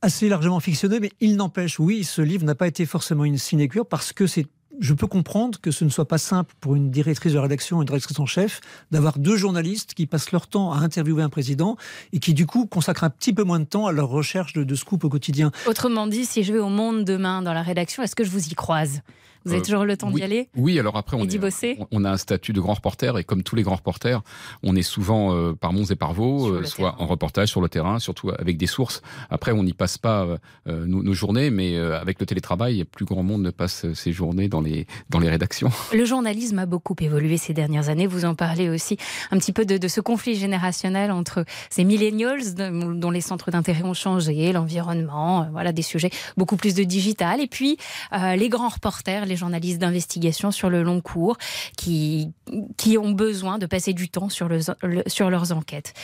[0.00, 3.86] assez largement fictionné, mais il n'empêche, oui, ce livre n'a pas été forcément une sinécure
[3.86, 4.46] parce que c'est.
[4.80, 7.86] Je peux comprendre que ce ne soit pas simple pour une directrice de rédaction, une
[7.86, 11.76] directrice en chef, d'avoir deux journalistes qui passent leur temps à interviewer un président
[12.12, 14.64] et qui, du coup, consacrent un petit peu moins de temps à leur recherche de,
[14.64, 15.52] de scoop au quotidien.
[15.66, 18.48] Autrement dit, si je vais au monde demain dans la rédaction, est-ce que je vous
[18.48, 19.02] y croise?
[19.44, 20.14] Vous avez Euh, toujours le temps oui.
[20.20, 23.16] d'y aller Oui, alors après, on, est- bosser on- a un statut de grand reporter,
[23.18, 24.20] et comme tous les grands reporters,
[24.62, 27.68] on est souvent euh, par monts et par vaux, euh, soit en reportage sur le
[27.68, 29.02] terrain, surtout avec des sources.
[29.30, 30.26] Après, on n'y passe pas
[30.66, 34.60] nos, nos journées, mais avec le télétravail, plus grand monde ne passe ses journées dans
[34.60, 35.70] les, dans les rédactions.
[35.92, 38.06] Le journalisme a beaucoup évolué ces dernières années.
[38.06, 38.96] Vous en parlez aussi
[39.30, 43.82] un petit peu de, de ce conflit générationnel entre ces millennials dont les centres d'intérêt
[43.84, 47.76] ont changé, l'environnement, voilà des sujets beaucoup plus de digital, et puis
[48.12, 51.36] euh, les grands reporters, les journalistes d'investigation sur le long cours,
[51.78, 52.30] qui
[52.76, 54.60] qui ont besoin de passer du temps sur le-
[55.06, 55.94] sur leurs enquêtes.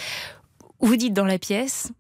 [0.80, 1.92] Vous dites dans la pièce,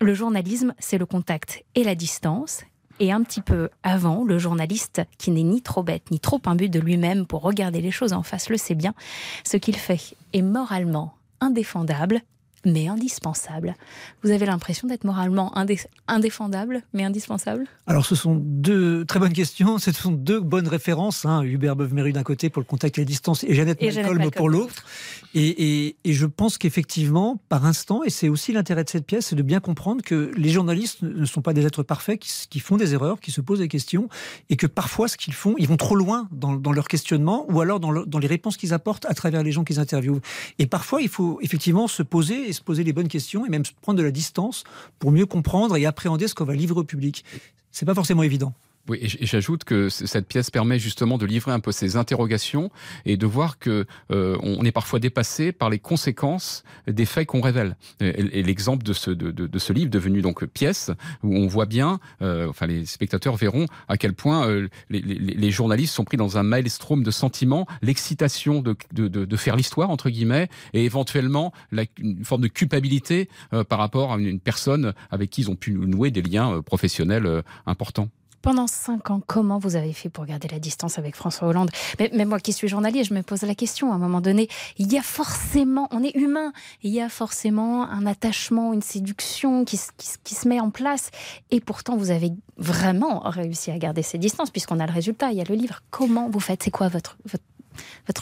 [0.00, 2.62] le journalisme, c'est le contact et la distance.
[3.00, 6.68] Et un petit peu avant, le journaliste, qui n'est ni trop bête ni trop imbu
[6.68, 8.94] de lui-même pour regarder les choses en face, le sait bien.
[9.44, 12.20] Ce qu'il fait est moralement indéfendable,
[12.64, 13.74] mais indispensable.
[14.22, 17.64] Vous avez l'impression d'être moralement indé- indéfendable, mais indispensable?
[17.86, 19.78] Alors, ce sont deux très bonnes questions.
[19.78, 21.24] Ce sont deux bonnes références.
[21.24, 21.42] Hein.
[21.42, 24.18] Hubert Beuve-Méru d'un côté pour le contact et la distance, et Jeannette Et Jeannette Malcolm
[24.24, 24.84] Malcolm pour l'autre.
[25.36, 29.42] Et, je pense qu'effectivement, par instant, et c'est aussi l'intérêt de cette pièce, c'est de
[29.42, 33.18] bien comprendre que les journalistes ne sont pas des êtres parfaits, qui, font des erreurs,
[33.18, 34.08] qui se posent des questions,
[34.48, 37.80] et que parfois, ce qu'ils font, ils vont trop loin dans, leur questionnement, ou alors
[37.80, 40.20] dans, dans les réponses qu'ils apportent à travers les gens qu'ils interviewent.
[40.60, 43.64] Et parfois, il faut effectivement se poser et se poser les bonnes questions, et même
[43.82, 44.62] prendre de la distance
[45.00, 47.24] pour mieux comprendre et appréhender ce qu'on va livrer au public.
[47.72, 48.54] C'est pas forcément évident.
[48.86, 52.70] Oui, et j'ajoute que cette pièce permet justement de livrer un peu ces interrogations
[53.06, 57.40] et de voir que euh, on est parfois dépassé par les conséquences des faits qu'on
[57.40, 57.76] révèle.
[58.00, 60.90] Et, l'exemple de ce, de, de- ce livre devenu donc pièce,
[61.22, 65.18] où on voit bien, euh, enfin les spectateurs verront à quel point euh, les, les-
[65.18, 69.56] les journalistes sont pris dans un maelstrom de sentiments, l'excitation de, de, de- de faire
[69.56, 74.26] l'histoire entre guillemets, et éventuellement la, une forme de culpabilité euh, par rapport à une,
[74.26, 78.10] une personne avec qui ils ont pu nouer des liens euh, professionnels euh, importants.
[78.44, 81.70] Pendant cinq ans, comment vous avez fait pour garder la distance avec François Hollande?
[81.98, 83.90] Mais, moi qui suis journaliste, je me pose la question.
[83.90, 86.52] À un moment donné, il y a forcément, on est humain,
[86.82, 91.10] il y a forcément un attachement, une séduction qui, se- met en place.
[91.50, 95.38] Et pourtant, vous avez vraiment réussi à garder ces distances, puisqu'on a le résultat, il
[95.38, 95.80] y a le livre.
[95.90, 96.64] Comment vous faites?
[96.64, 97.16] C'est quoi votre,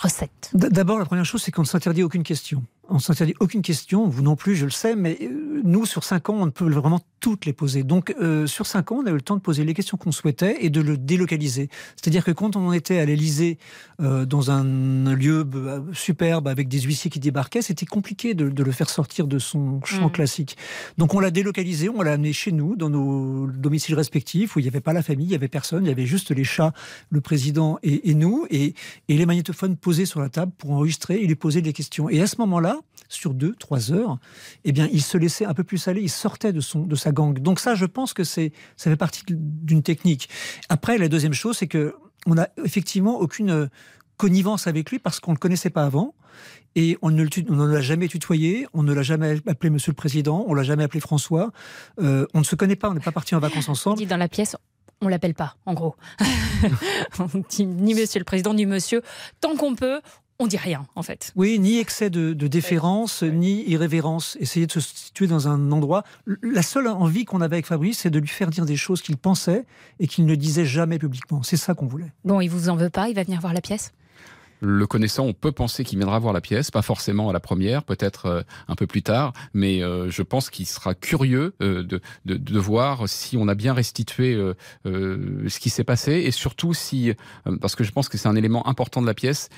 [0.01, 0.53] recette?
[0.55, 2.63] D'abord, la première chose, c'est qu'on ne s'interdit aucune question.
[2.93, 6.05] On ne s'interdit aucune question, vous non plus, je le sais, mais euh, nous, sur
[6.05, 7.85] cinq ans, on ne peut vraiment toutes les poser.
[7.85, 10.13] Donc, euh, sur cinq ans, on a eu le temps de poser les questions qu'on
[10.13, 11.71] souhaitait et de le délocaliser.
[11.97, 13.57] C'est-à-dire que quand on en était à l'Élysée,
[14.03, 18.63] euh, dans un lieu euh, superbe, avec des huissiers qui débarquaient, c'était compliqué de, de
[18.63, 20.13] le faire sortir de son champ Mm.
[20.13, 20.59] classique.
[20.99, 24.65] Donc, on l'a délocalisé, on l'a amené chez nous, dans nos domiciles respectifs, où il
[24.65, 26.75] n'y avait pas la famille, il n'y avait personne, il y avait juste les chats,
[27.09, 28.75] le président et, et nous, et,
[29.09, 32.11] et les magnétophones posés sur la table pour enregistrer et lui poser des questions.
[32.11, 34.19] Et à ce moment-là, sur deux, trois heures,
[34.65, 37.13] eh bien, il se laissait un peu plus aller, il sortait de, son, de sa
[37.13, 37.39] gang.
[37.39, 40.29] Donc ça, je pense que c'est, ça fait partie d'une technique.
[40.69, 41.95] Après, la deuxième chose, c'est que
[42.27, 43.69] on n'a effectivement aucune
[44.17, 46.15] connivence avec lui parce qu'on ne le connaissait pas avant.
[46.75, 47.25] Et on ne,
[47.67, 51.01] l'a jamais tutoyé, on ne l'a jamais appelé Monsieur le Président, on l'a jamais appelé
[51.01, 51.53] François.
[52.01, 53.99] Euh, on ne se connaît pas, on n'est pas parti en vacances ensemble.
[53.99, 54.57] dit dans la pièce,
[55.03, 55.97] on l'appelle pas, en gros.
[57.59, 59.03] ni Monsieur le Président, ni Monsieur.
[59.41, 60.01] Tant qu'on peut,
[60.43, 61.33] on dit rien, en fait.
[61.37, 64.37] Oui, ni excès de, déférence, ni irrévérence.
[64.41, 66.05] Essayer de se situer dans un endroit.
[66.43, 69.17] La seule envie qu'on avait avec Fabrice, c'est de lui faire dire des choses qu'il
[69.17, 69.65] pensait
[70.01, 71.43] et qu'il ne disait jamais publiquement.
[71.43, 72.13] C'est ça qu'on voulait.
[72.25, 73.93] Bon, il vous en veut pas Il va venir voir la pièce?
[74.63, 77.83] Le connaissant, on peut penser qu'il viendra voir la pièce, pas forcément à la première,
[77.83, 82.01] peut-être euh, un peu plus tard, mais euh, je pense qu'il sera curieux euh, de,
[82.27, 84.39] de, de, voir si on a bien restitué
[84.85, 87.13] ce qui s'est passé et surtout si,
[87.61, 89.49] parce que je pense que c'est un élément important de la pièce,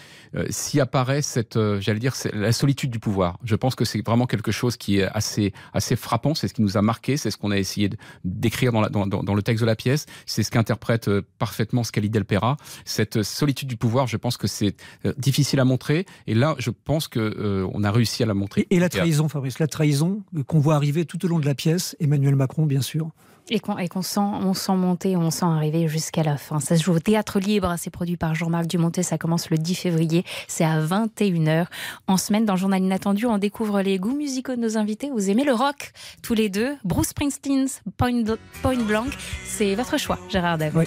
[0.48, 3.38] s'y apparaît cette, j'allais dire, la solitude du pouvoir.
[3.44, 6.62] Je pense que c'est vraiment quelque chose qui est assez, assez frappant, c'est ce qui
[6.62, 7.90] nous a marqué, c'est ce qu'on a essayé
[8.24, 12.24] d'écrire dans, dans, dans, le texte de la pièce, c'est ce qu'interprète parfaitement Scali Del
[12.24, 12.56] Pera.
[12.86, 14.76] Cette solitude du pouvoir, je pense que c'est
[15.16, 16.06] difficile à montrer.
[16.26, 18.66] Et là, je pense que euh, on a réussi à la montrer.
[18.70, 21.96] Et, la trahison, Fabrice, la trahison qu'on voit arriver tout au long de la pièce,
[22.00, 23.10] Emmanuel Macron, bien sûr.
[23.50, 26.60] Et qu'on sent, on sent monter, on sent arriver jusqu'à la fin.
[26.60, 29.74] Ça se joue au Théâtre Libre, c'est produit par Jean-Marc Dumontet, ça commence le 10
[29.74, 31.66] février, c'est à 21h.
[32.06, 35.10] En semaine, dans Journal Inattendu, on découvre les goûts musicaux de nos invités.
[35.10, 36.74] Vous aimez le rock, tous les deux.
[36.84, 38.24] Bruce Springsteen's Point,
[38.62, 39.12] Point Blank,
[39.44, 40.74] c'est votre choix, Gérard Dev.
[40.74, 40.86] Oui.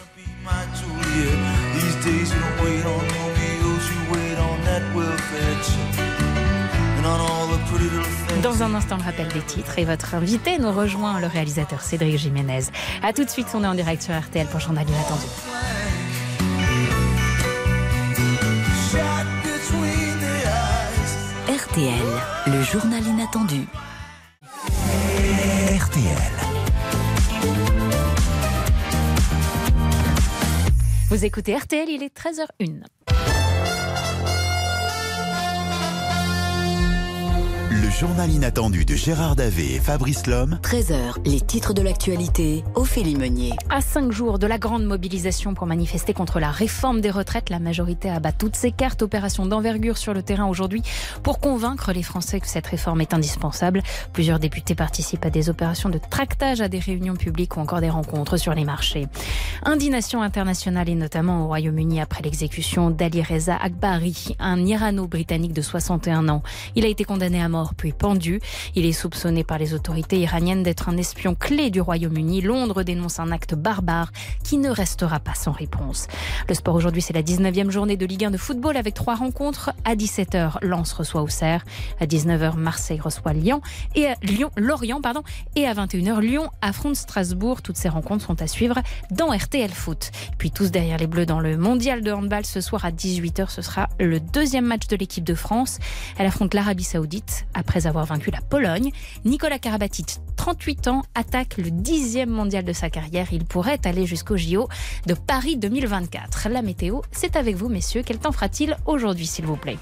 [8.44, 12.18] Dans un instant, le rappel des titres et votre invité nous rejoint, le réalisateur Cédric
[12.18, 12.66] Jiménez.
[13.04, 15.28] A tout de suite, on est en direct sur RTL pour Journal Inattendu.
[21.50, 21.92] RTL,
[22.48, 23.68] le journal inattendu.
[25.80, 26.34] RTL.
[31.10, 32.97] Vous écoutez RTL, il est 13h01.
[37.88, 40.60] Le journal inattendu de Gérard Davé et Fabrice Lhomme.
[40.62, 43.54] 13h, les titres de l'actualité, Ophélie Meunier.
[43.70, 47.60] À cinq jours de la grande mobilisation pour manifester contre la réforme des retraites, la
[47.60, 49.04] majorité abat toutes ses cartes.
[49.04, 50.82] Opération d'envergure sur le terrain aujourd'hui
[51.24, 53.82] pour convaincre les Français que cette réforme est indispensable.
[54.12, 57.90] Plusieurs députés participent à des opérations de tractage, à des réunions publiques ou encore des
[57.90, 59.08] rencontres sur les marchés.
[59.64, 66.28] Indignation internationale et notamment au Royaume-Uni après l'exécution d'Ali Reza Akbari, un Irano-britannique de 61
[66.28, 66.44] ans.
[66.76, 68.42] Il a été condamné à mort puis pendu.
[68.76, 72.42] Il est soupçonné par les autorités iraniennes d'être un espion clé du Royaume-Uni.
[72.42, 74.12] Londres dénonce un acte barbare
[74.44, 76.08] qui ne restera pas sans réponse.
[76.50, 79.72] Le sport aujourd'hui, c'est la 19e journée de Ligue 1 de football avec trois rencontres.
[79.86, 81.64] À 17h, Lens reçoit Auxerre.
[82.00, 83.62] À 19h, Marseille reçoit Lyon
[83.96, 85.22] et Lyon, Lorient, pardon.
[85.56, 87.62] Et à 21h, Lyon affronte Strasbourg.
[87.62, 88.80] Toutes ces rencontres sont à suivre
[89.12, 90.12] dans RTL Foot.
[90.38, 93.50] Puis tous derrière les Bleus dans le mondial de handball ce soir à 18h.
[93.50, 95.80] Ce sera le deuxième match de l'équipe de France.
[96.18, 98.92] Elle affronte l'Arabie Saoudite après avoir vaincu la Pologne,
[99.26, 103.28] Nicolas Karabatic, 38 ans, attaque le dixième mondial de sa carrière.
[103.34, 104.70] Il pourrait aller jusqu'au JO
[105.06, 106.48] de Paris 2024.
[106.48, 108.04] La météo, c'est avec vous, messieurs.
[108.06, 109.78] Quel temps fera-t-il aujourd'hui, s'il vous plaît?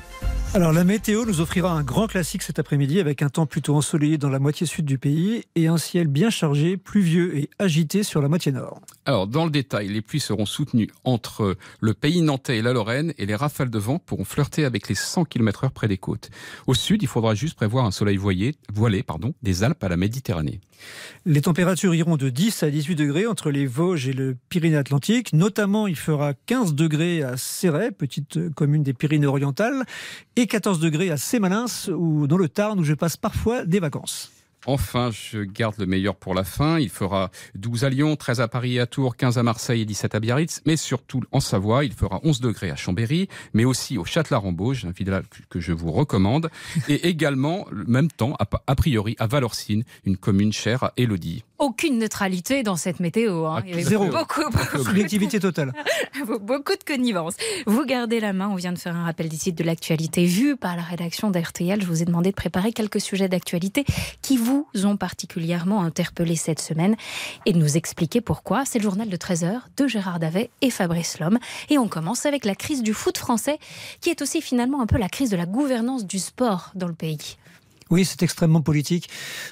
[0.55, 4.17] Alors, la météo nous offrira un grand classique cet après-midi avec un temps plutôt ensoleillé
[4.17, 8.21] dans la moitié sud du pays et un ciel bien chargé, pluvieux et agité sur
[8.21, 8.79] la moitié nord.
[9.05, 13.13] Alors, dans le détail, les pluies seront soutenues entre le pays nantais et la Lorraine
[13.17, 16.29] et les rafales de vent pourront flirter avec les 100 km/h près des côtes.
[16.67, 19.97] Au sud, il faudra juste prévoir un soleil voilé, voilé pardon, des Alpes à la
[19.97, 20.61] Méditerranée.
[21.25, 25.33] Les températures iront de 10 à 18 degrés entre les Vosges et le Pyrénées-Atlantique.
[25.33, 29.83] Notamment, il fera 15 degrés à Céret, petite commune des Pyrénées-Orientales,
[30.35, 34.34] et 14 degrés à Sémalins, ou dans le Tarn, où je passe parfois des vacances.
[34.65, 36.79] Enfin, je garde le meilleur pour la fin.
[36.79, 39.85] Il fera 12 à Lyon, 13 à Paris et à Tours, 15 à Marseille et
[39.85, 40.61] 17 à Biarritz.
[40.65, 44.91] Mais surtout en Savoie, il fera 11 degrés à Chambéry, mais aussi au Châtellerault-Bauge, un
[44.91, 46.49] village que je vous recommande.
[46.89, 51.99] Et également, le même temps, a priori, à Valorcine, une commune chère à Élodie aucune
[51.99, 53.45] neutralité dans cette météo.
[53.45, 53.59] Hein.
[53.59, 54.05] Ah, Il y zéro.
[54.05, 54.41] Beaucoup,
[54.83, 55.73] Subjectivité totale.
[56.41, 57.35] beaucoup de connivence.
[57.65, 58.49] Vous gardez la main.
[58.49, 61.81] On vient de faire un rappel des sites de l'actualité vu par la rédaction d'RTL.
[61.81, 63.85] Je vous ai demandé de préparer quelques sujets d'actualité
[64.21, 66.95] qui vous ont particulièrement interpellé cette semaine
[67.45, 68.65] et de nous expliquer pourquoi.
[68.65, 71.39] C'est le journal de 13h de Gérard Davet et Fabrice Lhomme.
[71.69, 73.59] Et on commence avec la crise du foot français
[74.01, 76.93] qui est aussi finalement un peu la crise de la gouvernance du sport dans le
[76.93, 77.37] pays.
[77.91, 79.09] Oui, c'est extrêmement politique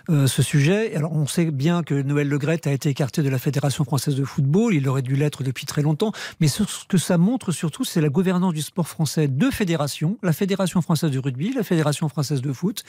[0.10, 0.96] euh, ce sujet.
[0.96, 4.24] Alors on sait bien que Noël Legrette a été écarté de la Fédération française de
[4.24, 8.02] football, il aurait dû l'être depuis très longtemps, mais ce que ça montre surtout, c'est
[8.02, 9.28] la gouvernance du sport français.
[9.28, 12.84] Deux fédérations, la Fédération française de rugby, la Fédération française de foot,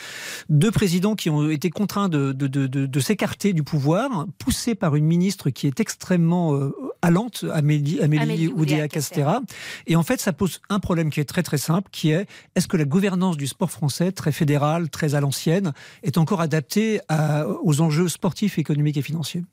[0.49, 4.97] deux présidents qui ont été contraints de, de, de, de s'écarter du pouvoir, poussés par
[4.97, 9.43] une ministre qui est extrêmement euh, allante, Amélie, Amélie, Amélie Oudéa-Castera.
[9.87, 12.67] Et en fait, ça pose un problème qui est très très simple, qui est est-ce
[12.67, 15.21] que la gouvernance du sport français, très fédéral, très à
[16.03, 17.01] est encore adaptée
[17.63, 19.45] aux enjeux sportifs, économiques et financiers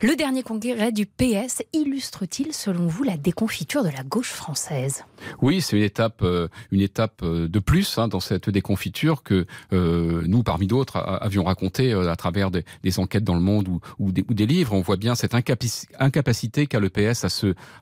[0.00, 5.04] le dernier congrès du PS illustre-t-il, selon vous, la déconfiture de la gauche française?
[5.40, 9.46] Oui, c'est une étape, euh, une étape euh, de plus hein, dans cette déconfiture que
[9.72, 12.64] euh, nous, parmi d'autres, avions raconté à travers des,
[12.98, 14.74] enquêtes dans le monde ou, des, livres.
[14.74, 17.28] On voit bien cette incapacité qu'a le PS à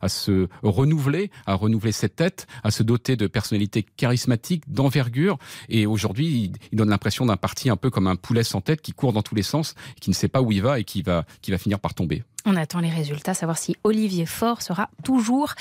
[0.08, 5.38] se, renouveler, à renouveler cette tête, à se doter de personnalités charismatiques, d'envergure.
[5.68, 8.92] Et aujourd'hui, il, donne l'impression d'un parti un peu comme un poulet sans tête qui
[8.92, 11.24] court dans tous les sens, qui ne sait pas où il va et qui va,
[11.42, 12.24] qui va finir par tomber.
[12.46, 15.54] On attend les résultats, savoir si Olivier Faure sera toujours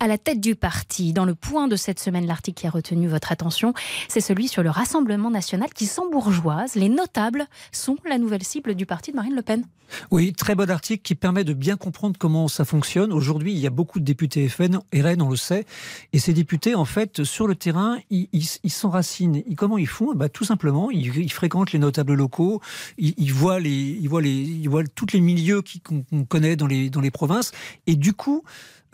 [0.00, 1.12] à la tête du parti.
[1.12, 3.72] Dans le point de cette semaine, l'article qui a retenu votre attention,
[4.08, 6.74] c'est celui sur le Rassemblement national qui s'embourgeoise.
[6.74, 9.64] Les notables sont la nouvelle cible du parti de Marine Le Pen.
[10.10, 13.12] Oui, très bon article qui permet de bien comprendre comment ça fonctionne.
[13.12, 15.64] Aujourd'hui, il y a beaucoup de députés FN, RN, on le sait,
[16.12, 18.28] et ces députés, en fait, sur le terrain, ils,
[18.68, 19.42] s'enracinent.
[19.56, 20.14] comment ils font?
[20.14, 22.60] Bah, Tout simplement, ils, fréquentent les notables locaux,
[22.98, 26.90] ils, voient, les, ils, voient, les, ils voient tous les milieux qu'on connaît dans les,
[26.90, 27.52] dans les provinces,
[27.86, 28.42] et du coup,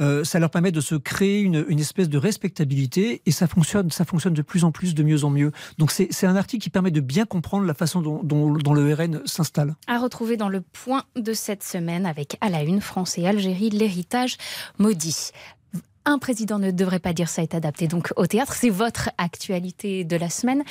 [0.00, 4.04] euh, ça leur permet de se créer une, espèce de respectabilité et ça fonctionne, ça
[4.04, 5.52] fonctionne de plus en plus, de mieux en mieux.
[5.78, 9.76] Donc c'est un article qui permet de bien comprendre la façon dont le RN s'installe.
[9.86, 13.70] À retrouver dans le point de cette semaine avec à la une France et Algérie,
[13.70, 14.36] l'héritage
[14.78, 15.30] maudit.
[16.04, 18.54] Un président ne devrait pas dire ça est adapté donc au théâtre.
[18.54, 20.64] C'est votre actualité de la semaine.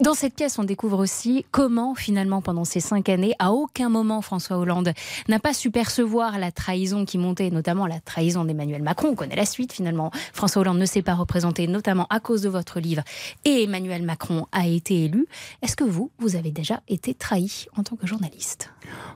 [0.00, 4.22] Dans cette pièce, on découvre aussi comment, finalement, pendant ces cinq années, à aucun moment
[4.22, 4.94] François Hollande
[5.28, 9.08] n'a pas su percevoir la trahison qui montait, notamment la trahison d'Emmanuel Macron.
[9.08, 10.10] On connaît la suite, finalement.
[10.32, 13.02] François Hollande ne s'est pas représenté, notamment à cause de votre livre,
[13.44, 15.26] et Emmanuel Macron a été élu.
[15.60, 18.70] Est-ce que vous, vous avez déjà été trahi en tant que journaliste?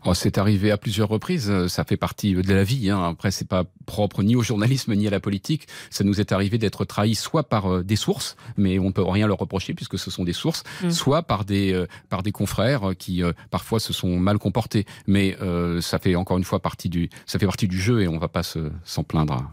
[0.05, 1.51] Oh, C'est arrivé à plusieurs reprises.
[1.69, 2.91] Ça fait partie de la vie.
[2.91, 3.03] Hein.
[3.09, 5.67] Après, c'est pas propre ni au journalisme ni à la politique.
[5.91, 9.03] Ça nous est arrivé d'être trahi soit par euh, des sources, mais on ne peut
[9.03, 10.91] rien leur reprocher puisque ce sont des sources, Mm.
[10.91, 14.87] soit par des, euh, par des confrères qui euh, parfois se sont mal comportés.
[15.07, 18.09] Mais euh, ça fait encore une fois partie du, ça fait partie du jeu et
[18.09, 19.51] on ne va pas s'en plaindre.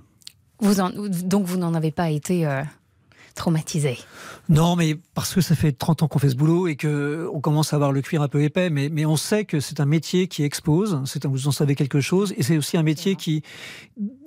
[0.60, 0.75] Vous
[1.23, 2.45] donc vous n'en avez pas été
[3.33, 3.97] traumatisé
[4.49, 7.73] Non, mais parce que ça fait 30 ans qu'on fait ce boulot et qu'on commence
[7.73, 10.27] à avoir le cuir un peu épais, mais, mais on sait que c'est un métier
[10.27, 13.43] qui expose, c'est vous en savez quelque chose, et c'est aussi un métier qui...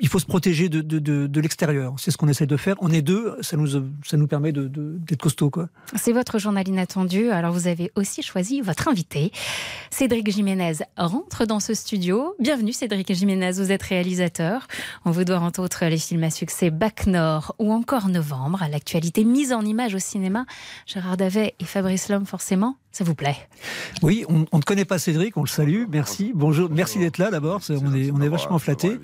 [0.00, 1.94] Il faut se protéger de, de, de, l'extérieur.
[1.98, 2.76] C'est ce qu'on essaie de faire.
[2.80, 3.66] On est deux, ça nous,
[4.04, 5.50] ça nous permet d'être de, costaud.
[5.50, 5.68] Quoi.
[5.96, 7.30] C'est votre journal inattendu.
[7.30, 9.32] Alors vous avez aussi choisi votre invité.
[9.90, 12.34] Cédric Jiménez rentre dans ce studio.
[12.38, 14.68] Bienvenue Cédric Jiménez, vous êtes réalisateur.
[15.04, 18.68] On vous doit entre autres les films à succès Bac Nord ou encore Novembre à
[18.94, 20.46] l'actualité mise en image au cinéma.
[20.86, 23.36] Gérard Davet et Fabrice Lhomme, forcément, ça vous plaît?
[24.02, 25.84] Oui, on, ne connaît pas Cédric, on le salue.
[25.90, 26.32] Merci.
[26.34, 27.60] Bonjour, merci d'être là d'abord.
[27.70, 29.00] On est, vachement flattés.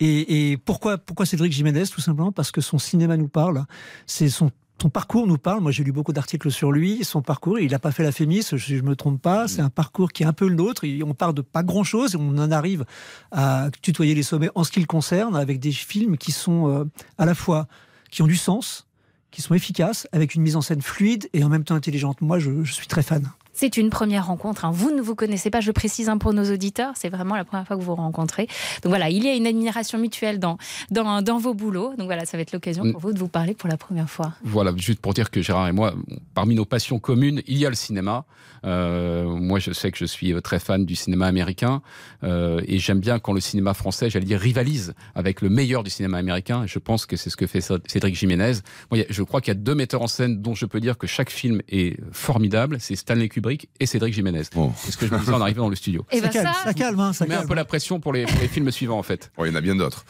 [0.00, 2.32] Et, pourquoi, Cédric Jiménez Tout simplement?
[2.32, 3.64] Parce que son cinéma nous parle.
[4.06, 4.50] C'est son
[4.92, 5.60] parcours nous parle.
[5.60, 7.04] Moi, j'ai lu beaucoup d'articles sur lui.
[7.04, 9.46] Son parcours, il n'a pas fait la Fémis, je ne me trompe pas.
[9.46, 10.84] C'est un parcours qui est un peu le nôtre.
[11.04, 12.84] On part de pas grand-chose on en arrive
[13.30, 16.84] à tutoyer les sommets en ce qui le concerne, avec des films qui sont euh,
[17.18, 17.68] à la fois
[18.10, 18.86] qui ont du sens,
[19.32, 22.20] qui sont efficaces, avec une mise en scène fluide et en même temps intelligente.
[22.20, 23.28] Moi, je, suis très fan.
[23.52, 24.64] C'est une première rencontre.
[24.64, 24.70] Hein.
[24.72, 27.66] Vous ne vous connaissez pas, je précise un pour nos auditeurs, c'est vraiment la première
[27.66, 28.46] fois que vous vous rencontrez.
[28.82, 30.58] Donc voilà, il y a une admiration mutuelle dans,
[30.90, 31.94] dans, dans vos boulots.
[31.96, 34.32] Donc voilà, ça va être l'occasion pour vous de vous parler pour la première fois.
[34.42, 35.94] Voilà, juste pour dire que Gérard et moi,
[36.34, 38.24] parmi nos passions communes, il y a le cinéma.
[38.64, 41.82] Euh, moi, je sais que je suis très fan du cinéma américain
[42.22, 45.90] euh, et j'aime bien quand le cinéma français, j'allais dire, rivalise avec le meilleur du
[45.90, 46.64] cinéma américain.
[46.66, 48.52] Je pense que c'est ce que fait Cédric Jiménez.
[48.90, 51.06] Moi, je crois qu'il y a deux metteurs en scène dont je peux dire que
[51.06, 52.76] chaque film est formidable.
[52.78, 53.41] C'est Stanley Kubrick
[53.80, 54.42] et Cédric Jiménez.
[54.76, 56.04] C'est ce que je me disais en arrivant dans le studio.
[56.10, 58.70] Et ça, calme, ça, calme, hein, ça met un peu la pression pour les, films
[58.70, 59.30] suivants, en fait.
[59.38, 60.04] il y en a bien d'autres.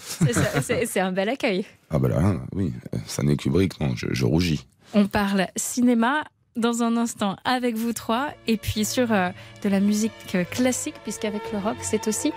[0.62, 1.66] C'est un bel accueil.
[1.90, 2.72] Ah bah là, oui.
[3.06, 4.66] Stanley Kubrick, non, je rougis.
[4.94, 6.24] On parle cinéma
[6.56, 9.30] dans un instant avec vous trois et puis sur euh,
[9.62, 12.32] de la musique euh, classique puisqu'avec le rock c'est aussi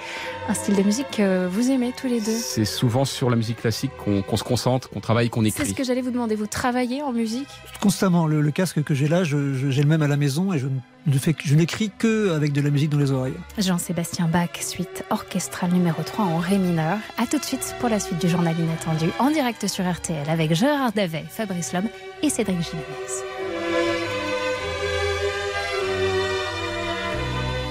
[0.47, 2.37] un style de musique que vous aimez tous les deux.
[2.37, 5.65] C'est souvent sur la musique classique qu'on se concentre, qu'on travaille, qu'on écrit.
[5.65, 6.35] C'est ce que j'allais vous demander.
[6.35, 7.47] Vous travaillez en musique?
[7.81, 8.27] Constamment.
[8.27, 10.67] Le, casque que j'ai là, j'ai le même à la maison et je
[11.07, 13.33] ne fais, je n'écris que avec de la musique dans les oreilles.
[13.57, 16.97] Jean-Sébastien Bach, suite orchestrale numéro 3 en ré mineur.
[17.17, 20.53] A tout de suite pour la suite du journal inattendu en direct sur RTL avec
[20.53, 21.89] Gérard Davet, Fabrice Lhomme
[22.23, 23.44] et Cédric Jiménez.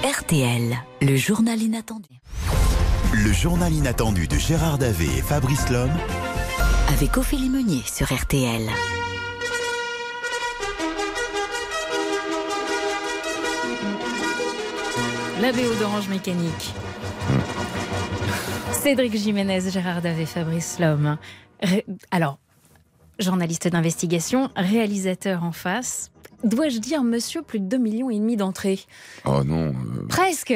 [0.09, 2.09] RTL, le journal inattendu.
[3.13, 5.97] Le journal inattendu de Gérard Davé et Fabrice Lhomme.
[6.89, 8.69] Avec Ophélie Meunier sur RTL.
[15.41, 16.73] La BO d'Orange Mécanique.
[18.71, 21.17] Cédric Jiménez, Gérard Davé, Fabrice Lhomme.
[21.61, 22.39] Ré- Alors,
[23.19, 26.11] journaliste d'investigation, réalisateur en face.
[26.45, 28.79] Dois-je dire, monsieur, plus de 2 millions et demi d'entrées?
[29.25, 29.69] Oh non.
[29.69, 30.53] euh, Presque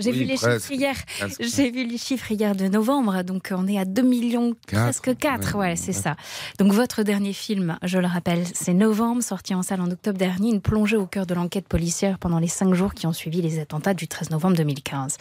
[0.00, 0.52] j'ai Oui, vu les presque.
[0.68, 0.94] chiffres hier.
[1.40, 5.56] J'ai vu les chiffres hier de novembre, donc on est à 2 millions, presque 4,
[5.58, 6.14] ouais, c'est ça.
[6.60, 10.50] Donc votre dernier film, je le rappelle, c'est Novembre, sorti en salle en octobre dernier,
[10.50, 13.58] une plongée au cœur de l'enquête policière pendant les cinq jours qui ont suivi les
[13.58, 15.16] attentats du 13 novembre 2015.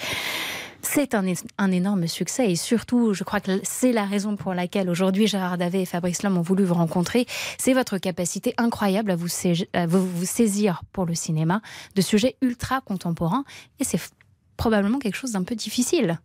[0.90, 1.26] C'est un,
[1.58, 5.58] un énorme succès et surtout, je crois que c'est la raison pour laquelle aujourd'hui Gérard
[5.58, 7.26] Davet et Fabrice Lhomme ont voulu vous rencontrer.
[7.58, 9.28] C'est votre capacité incroyable à vous,
[9.74, 11.62] à vous- vous saisir pour le cinéma
[11.96, 13.44] de sujets ultra contemporains
[13.80, 14.00] et c'est
[14.56, 16.20] probablement quelque chose d'un peu difficile.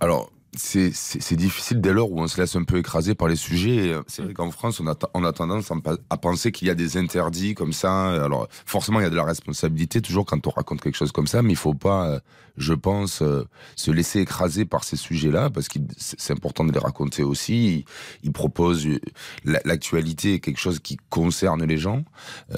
[0.00, 3.86] Alors, c'est- difficile dès lors où on se laisse un peu écraser par les sujets.
[3.88, 5.70] Et, C'est vrai qu'en France, on a, ta- on a tendance
[6.10, 8.10] à, penser qu'il y a des interdits comme ça.
[8.22, 11.26] Alors, forcément, il y a de la responsabilité toujours quand on raconte quelque chose comme
[11.26, 12.20] ça, mais il faut pas,
[12.58, 13.44] je pense, euh,
[13.76, 17.78] se laisser écraser par ces sujets-là, parce que c'est important de les raconter aussi.
[17.78, 17.84] Ils,
[18.24, 18.98] ils proposent euh,
[19.44, 22.04] la- l'actualité quelque chose qui concerne les gens,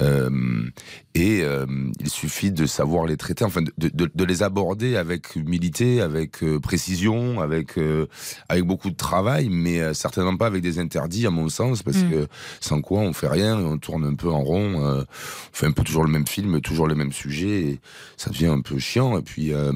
[0.01, 0.29] euh,
[1.13, 1.65] et euh,
[2.01, 6.43] il suffit de savoir les traiter, enfin, de, de- de les aborder avec humilité, avec
[6.61, 8.05] précision, avec euh,
[8.49, 11.97] avec beaucoup de travail, mais euh, certainement pas avec des interdits, à mon sens, parce
[11.97, 12.09] Mm.
[12.09, 12.27] que
[12.59, 15.05] sans quoi on fait rien, et on tourne un peu en rond, euh, on
[15.53, 17.79] fait un peu toujours le même film, toujours les mêmes sujets, et
[18.17, 19.17] ça devient un peu chiant.
[19.17, 19.71] Et puis euh,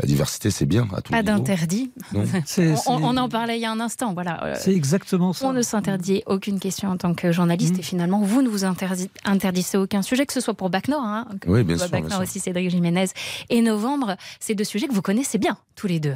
[0.00, 1.92] la diversité, c'est bien à tout Pas d'interdit.
[2.86, 4.12] On, en parlait il y a un instant.
[4.14, 4.54] Voilà.
[4.58, 5.46] C'est exactement ça.
[5.46, 7.80] On ne s'interdit aucune question en tant que journaliste Mhm.
[7.80, 11.02] et finalement, vous ne vous interdi- interdisez aucun sujet, que ce soit pour Bac Nord,
[11.04, 12.28] hein, que Oui, bien soit sûr, Bac bien Nord sûr.
[12.28, 13.06] aussi, Cédric Jiménez
[13.50, 14.16] et Novembre.
[14.40, 16.14] C'est deux sujets que vous connaissez bien, tous les deux.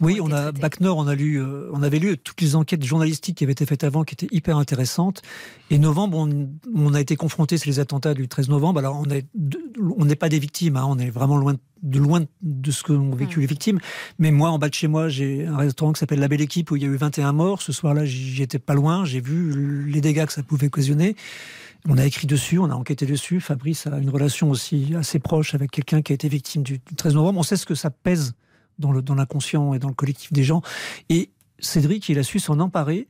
[0.00, 2.84] Oui, on a Bac Nord, on a lu, euh, on avait lu toutes les enquêtes
[2.84, 5.22] journalistiques qui avaient été faites avant, qui étaient hyper intéressantes.
[5.70, 8.78] Et novembre, on, on a été confronté, c'est les attentats du 13 novembre.
[8.78, 9.60] Alors on est, de-
[9.96, 12.92] on n'est pas des victimes, hein, on est vraiment loin de loin de ce que
[12.92, 13.78] ont vécu les victimes.
[14.18, 16.70] Mais moi, en bas de chez moi, j'ai un restaurant qui s'appelle La Belle Équipe
[16.70, 17.62] où il y a eu 21 morts.
[17.62, 19.04] Ce soir-là, j'y étais pas loin.
[19.04, 21.14] J'ai vu les dégâts que ça pouvait occasionner.
[21.88, 23.40] On a écrit dessus, on a enquêté dessus.
[23.40, 27.14] Fabrice a une relation aussi assez proche avec quelqu'un qui a été victime du 13
[27.14, 27.38] novembre.
[27.38, 28.34] On sait ce que ça pèse
[28.78, 30.62] dans le dans l'inconscient et dans le collectif des gens.
[31.08, 33.08] Et Cédric, il a su s'en emparer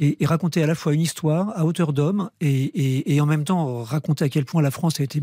[0.00, 3.82] et, raconter à la fois une histoire à hauteur d'homme et- et en même temps
[3.82, 5.20] raconter à quel point la France a été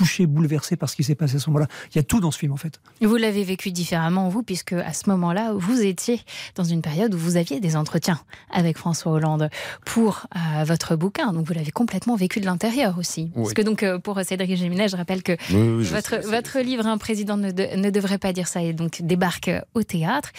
[0.00, 1.66] touchée, bouleversée par ce qui s'est passé à ce moment-là.
[1.92, 2.80] Il y a tout dans ce film en fait.
[3.02, 6.20] Vous l'avez vécu différemment, vous, puisque à ce moment-là, vous étiez
[6.54, 8.18] dans une période où vous aviez des entretiens
[8.50, 9.50] avec François Hollande
[9.84, 11.32] pour euh, votre bouquin.
[11.34, 13.30] Donc vous l'avez complètement vécu de l'intérieur aussi.
[13.34, 13.42] Oui.
[13.42, 16.20] Parce que donc, euh, pour Cédric Géminet, je rappelle que Oui, oui, je votre, sais,
[16.20, 19.60] votre livre Un président ne, de- ne devrait pas dire ça et donc débarque euh,
[19.74, 20.30] au théâtre.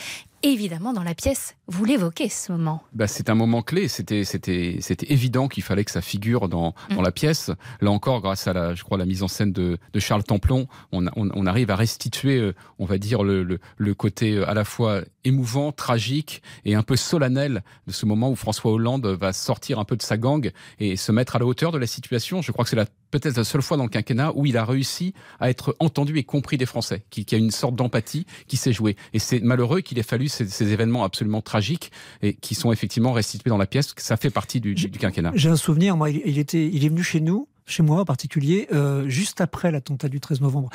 [0.43, 2.81] Évidemment, dans la pièce, vous l'évoquez ce moment.
[2.93, 3.87] Bah, c'est un moment clé.
[3.87, 7.51] C'était, c'était, c'était évident qu'il fallait que ça figure dans, dans la pièce.
[7.79, 10.67] Là encore, grâce à la, je crois, la mise en scène de, de Charles Templon,
[10.91, 14.33] on, a- on, on arrive à restituer, euh, on va dire, le, le, le côté
[14.33, 18.71] euh, à la fois émouvant, tragique et un peu solennel de ce moment où François
[18.71, 21.77] Hollande va sortir un peu de sa gangue et se mettre à la hauteur de
[21.77, 22.41] la situation.
[22.41, 24.63] Je crois que c'est la peut-être la seule fois dans le quinquennat où il a
[24.63, 28.55] réussi à être entendu et compris des Français, qu'il y a une sorte d'empathie qui
[28.55, 28.95] s'est jouée.
[29.13, 33.13] Et c'est malheureux qu'il ait fallu ces, ces événements absolument tragiques et qui sont effectivement
[33.13, 33.93] restitués dans la pièce.
[33.97, 35.31] Ça fait partie du, quinquennat.
[35.35, 38.05] J'ai un souvenir, moi, il, il était, il est venu chez nous, chez moi en
[38.05, 40.69] particulier, euh, juste après l'attentat du 13 novembre.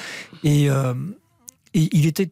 [0.45, 0.95] Et, euh,
[1.75, 2.31] et il était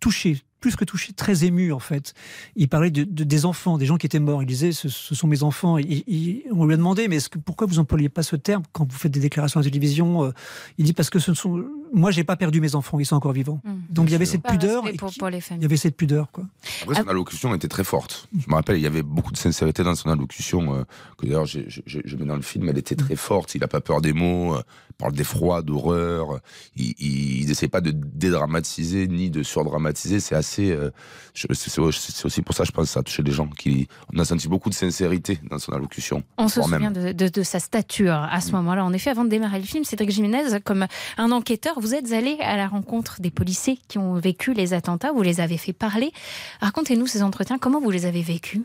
[0.00, 2.14] touché, plus que touché, très ému en fait.
[2.56, 4.42] Il parlait de, de- des enfants, des gens qui étaient morts.
[4.42, 5.76] Il disait ce, ce sont mes enfants.
[5.76, 8.62] Il- il- on lui a demandé mais est-ce que pourquoi vous employez pas ce terme
[8.72, 10.30] quand vous faites des déclarations à la télévision Euh,
[10.78, 13.16] Il dit parce que ce ne sont moi j'ai pas perdu mes enfants, ils sont
[13.16, 13.60] encore vivants.
[13.90, 14.84] Donc il y avait cette pudeur.
[14.84, 16.44] respect et pour, qui- pour les il y avait cette pudeur quoi.
[16.82, 18.28] Après, son allocution était très forte.
[18.38, 20.84] Je me rappelle, il y avait beaucoup de sincérité dans son allocution, euh,
[21.18, 22.68] que d'ailleurs je, je- je mets dans le film.
[22.68, 23.54] Elle était très forte.
[23.56, 24.54] Il n'a pas peur des mots.
[24.54, 26.40] euh, il parle d'effroi, d'horreur.
[26.76, 30.20] Il, il, n'essaie pas de dédramatiser ni de surdramatiser.
[30.20, 30.51] C'est assez.
[30.60, 30.90] Euh,
[31.34, 31.80] c'est
[32.24, 33.46] aussi pour ça, je pense, ça a touché les gens.
[33.48, 36.22] Qui, on a senti beaucoup de sincérité dans son allocution.
[36.38, 38.84] On se souvient de, de- de sa stature à ce moment-là.
[38.84, 40.86] En effet, avant de démarrer le film, Cédric Jiménez, comme
[41.18, 45.12] un enquêteur, vous êtes allé à la rencontre des policiers qui ont vécu les attentats.
[45.12, 46.12] Vous les avez fait parler.
[46.60, 47.58] Racontez-nous ces entretiens.
[47.58, 48.62] Comment vous les avez vécus?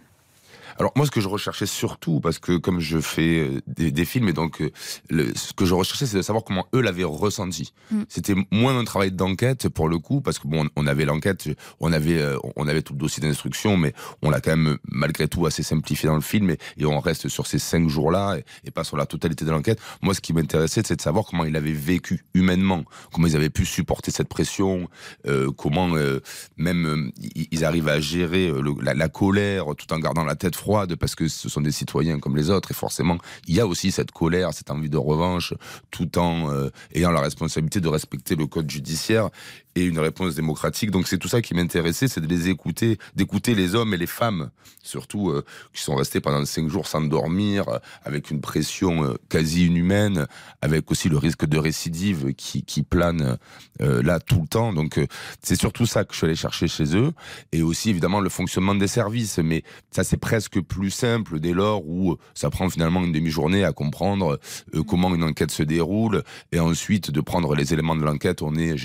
[0.80, 4.06] Alors moi, ce que je recherchais surtout, parce que comme je fais euh, des, des
[4.06, 4.70] films, et donc euh,
[5.10, 7.74] le, ce que je recherchais, c'est de savoir comment eux l'avaient ressenti.
[7.92, 8.02] Mm.
[8.10, 11.50] C'était moins un travail d'enquête pour le coup, parce que bon, on avait l'enquête,
[11.80, 15.28] on avait, euh, on avait tout le dossier d'instruction, mais on l'a quand même malgré
[15.28, 18.44] tout assez simplifié dans le film, et, et on reste sur ces cinq jours-là et,
[18.68, 19.80] et pas sur la totalité de l'enquête.
[20.04, 23.50] Moi, ce qui m'intéressait, c'est de savoir comment il avait vécu humainement, comment ils avaient
[23.50, 24.88] pu supporter cette pression,
[25.26, 26.20] euh, comment euh,
[26.56, 30.36] même euh, ils- ils arrivent à gérer le- la, la colère tout en gardant la
[30.36, 30.67] tête froide
[31.00, 33.92] parce que ce sont des citoyens comme les autres et forcément il y a aussi
[33.92, 35.54] cette colère, cette envie de revanche
[35.92, 39.30] tout en euh, ayant la responsabilité de respecter le code judiciaire
[39.78, 40.90] et une réponse démocratique.
[40.90, 44.08] Donc c'est tout ça qui m'intéressait, c'est de les écouter, d'écouter les hommes et les
[44.08, 44.50] femmes,
[44.82, 49.14] surtout euh, qui sont restés pendant cinq jours sans dormir, euh, avec une pression euh,
[49.30, 50.26] quasi inhumaine,
[50.64, 53.38] avec aussi le risque de récidive qui, plane
[53.80, 54.72] là tout le temps.
[54.72, 55.00] Donc
[55.42, 57.12] c'est surtout ça que je suis allé chercher chez eux,
[57.52, 59.40] et aussi évidemment le fonctionnement des services.
[59.40, 63.74] Mais ça c'est presque plus simple dès lors où ça prend finalement une demi-journée à
[63.74, 64.40] comprendre
[64.88, 68.42] comment une enquête se déroule, et ensuite de prendre les éléments de l'enquête.
[68.42, 68.78] On est,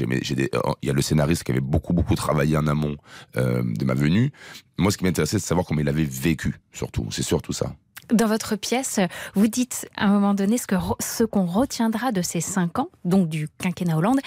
[0.83, 2.97] il y a le scénariste qui avait beaucoup beaucoup travaillé en amont
[3.37, 4.33] euh, de ma venue.
[4.79, 7.07] Moi, ce qui m'intéressait, c'est de savoir comment il avait vécu, surtout.
[7.11, 7.75] C'est surtout ça.
[8.13, 8.99] Dans votre pièce,
[9.35, 12.79] vous dites à un moment donné ce que re- ce qu'on retiendra de ces cinq
[12.81, 14.19] ans, donc du quinquennat Hollande,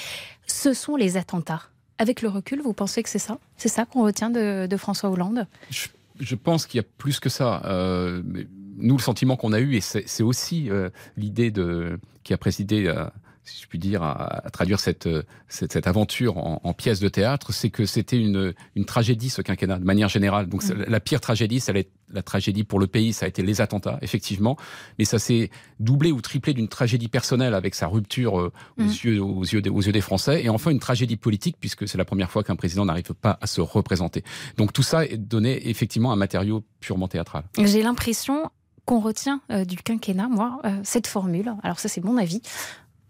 [0.47, 1.64] ce sont les attentats.
[1.97, 3.38] Avec le recul, vous pensez que c'est ça?
[3.58, 5.45] C'est ça qu'on retient de, de François Hollande?
[5.70, 5.88] Je,
[6.20, 7.62] je pense qu'il y a plus que ça.
[7.66, 8.47] Euh, mais
[8.78, 12.38] nous, le sentiment qu'on a eu, et c'est c'est aussi euh, l'idée de qui a
[12.38, 13.14] présidé, à,
[13.45, 16.99] si je puis dire, à, à traduire cette, euh, cette, cette aventure en, en pièce
[16.99, 20.47] de théâtre, c'est que c'était une, une tragédie, ce quinquennat, de manière générale.
[20.47, 20.85] Donc, Mm.
[20.87, 23.97] la pire tragédie, ça allait la tragédie pour le pays, ça a été les attentats,
[24.01, 24.57] effectivement.
[24.99, 28.87] Mais ça s'est doublé ou triplé d'une tragédie personnelle avec sa rupture euh, aux, Mm.
[29.03, 30.43] yeux, aux, yeux des, aux yeux des Français.
[30.43, 33.47] Et enfin, une tragédie politique, puisque c'est la première fois qu'un président n'arrive pas à
[33.47, 34.23] se représenter.
[34.57, 37.43] Donc, tout ça donnait effectivement un matériau purement théâtral.
[37.63, 38.49] J'ai l'impression
[38.85, 41.53] qu'on retient euh, du quinquennat, moi, euh, cette formule.
[41.63, 42.41] Alors ça, c'est mon avis.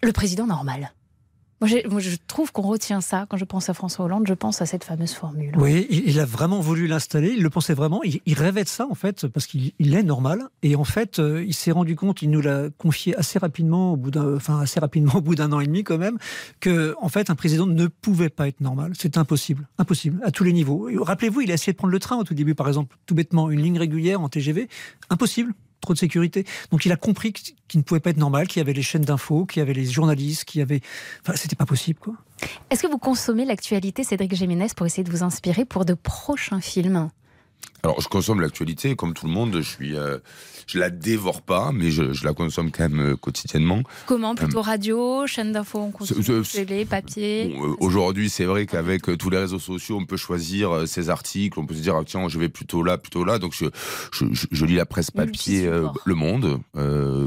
[0.04, 0.92] Le président normal.
[1.62, 4.26] Moi, je trouve qu'on retient ça quand je pense à François Hollande.
[4.28, 5.54] Je pense à cette fameuse formule.
[5.58, 8.86] Oui, il, a vraiment voulu l'installer, il le pensait vraiment, il, il rêvait de ça
[8.90, 10.44] en fait, parce qu'il il est normal.
[10.64, 13.98] Et en fait, euh, il s'est rendu compte, il nous l'a confié assez rapidement, au
[13.98, 16.18] bout d'un, enfin assez rapidement, au bout d'un an et demi quand même,
[16.60, 18.92] que en fait, un président ne pouvait pas être normal.
[19.00, 20.90] C'est impossible, impossible à tous les niveaux.
[21.02, 23.50] Rappelez-vous, il a essayé de prendre le train au tout début, par exemple, tout bêtement,
[23.50, 24.68] une ligne régulière en TGV,
[25.10, 25.54] impossible.
[25.86, 26.46] Trop de sécurité.
[26.72, 29.04] Donc il a compris qu'il ne pouvait pas être normal, qu'il y avait les chaînes
[29.04, 30.82] d'infos, qu'il y avait les journalistes, qu'il y avait.
[31.22, 32.16] Enfin, c'était pas possible, quoi.
[32.72, 36.60] Est-ce que vous consommez l'actualité, Cédric Jiménez, pour essayer de vous inspirer pour de prochains
[36.60, 37.12] films?
[37.86, 39.58] Alors, je consomme l'actualité comme tout le monde.
[39.58, 40.18] Je suis, euh,
[40.66, 43.84] je la dévore pas, mais je, je la consomme quand même euh, quotidiennement.
[44.08, 49.04] Comment Plutôt Euh, radio, chaîne d'infos c'est- c'est- télé, papier Bon, Aujourd'hui, c'est vrai qu'avec
[49.20, 52.28] tous les réseaux sociaux, on peut choisir ses articles, on peut se dire ah, tiens,
[52.28, 53.38] je vais plutôt là, plutôt là.
[53.38, 53.66] Donc je,
[54.32, 55.70] je, lis la presse papier.
[56.06, 56.62] Le Monde,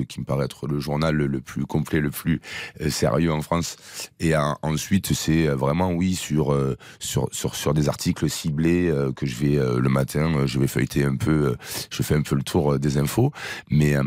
[0.09, 2.41] qui me paraît être le journal le, le plus complet, le plus
[2.89, 3.77] sérieux en France.
[4.19, 4.33] Et
[4.63, 6.53] ensuite, c'est vraiment oui sur
[6.99, 11.17] sur sur sur des articles ciblés que je vais le matin, je vais feuilleter un
[11.17, 11.57] peu, euh,
[11.91, 13.33] je fais un peu le tour euh, des infos.
[13.71, 14.03] Mais euh,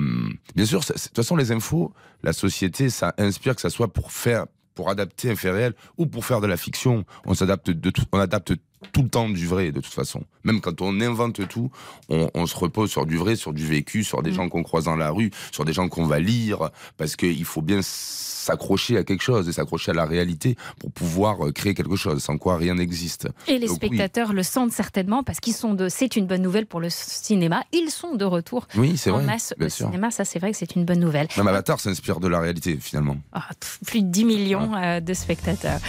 [0.55, 4.11] bien sûr, de toute façon, les infos, la société, ça inspire que ça soit pour
[4.11, 7.03] faire pour adapter un fait réel ou pour faire de la fiction.
[7.25, 8.53] On s'adapte de tout, on adapte
[8.93, 10.23] tout le temps du vrai de toute façon.
[10.43, 11.69] Même quand on invente tout,
[12.09, 14.86] on, on se repose sur du vrai, sur du vécu, sur des gens qu'on croise
[14.86, 19.03] dans la rue, sur des gens qu'on va lire, parce qu'il faut bien s'accrocher à
[19.03, 22.57] quelque chose et s'accrocher à la réalité pour pouvoir euh, créer quelque chose, sans quoi
[22.57, 23.27] rien n'existe.
[23.47, 23.88] Et les Donc oui.
[23.88, 25.89] spectateurs le sentent certainement parce qu'ils sont de.
[25.89, 27.63] C'est une bonne nouvelle pour le cinéma.
[27.71, 29.86] Ils sont de retour Oui, c'est en vrai, masse au sûr.
[29.88, 30.09] cinéma.
[30.09, 31.27] Ça, c'est vrai que c'est une bonne nouvelle.
[31.38, 33.17] Même Avatar s'inspire de la réalité finalement.
[33.32, 33.47] Ah,
[33.86, 35.79] plus de 10 millions euh, de spectateurs.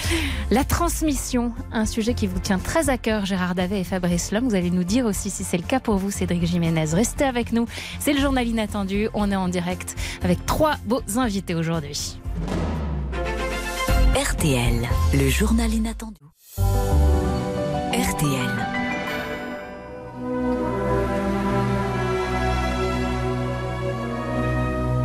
[0.51, 4.49] La transmission, un sujet qui vous tient très à cœur, Gérard Davet et Fabrice Lhomme.
[4.49, 6.87] Vous allez nous dire aussi si c'est le cas pour vous, Cédric Jiménez.
[6.93, 7.67] Restez avec nous.
[8.01, 9.09] C'est le journal inattendu.
[9.15, 12.19] On est en direct avec trois beaux invités aujourd'hui.
[14.15, 16.21] RTL, le journal inattendu.
[17.93, 18.51] RTL.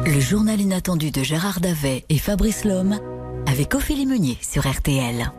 [0.05, 2.99] Le journal inattendu de Gérard Davet et Fabrice Lhomme
[3.45, 5.31] avec Ophélie Meunier sur RTL.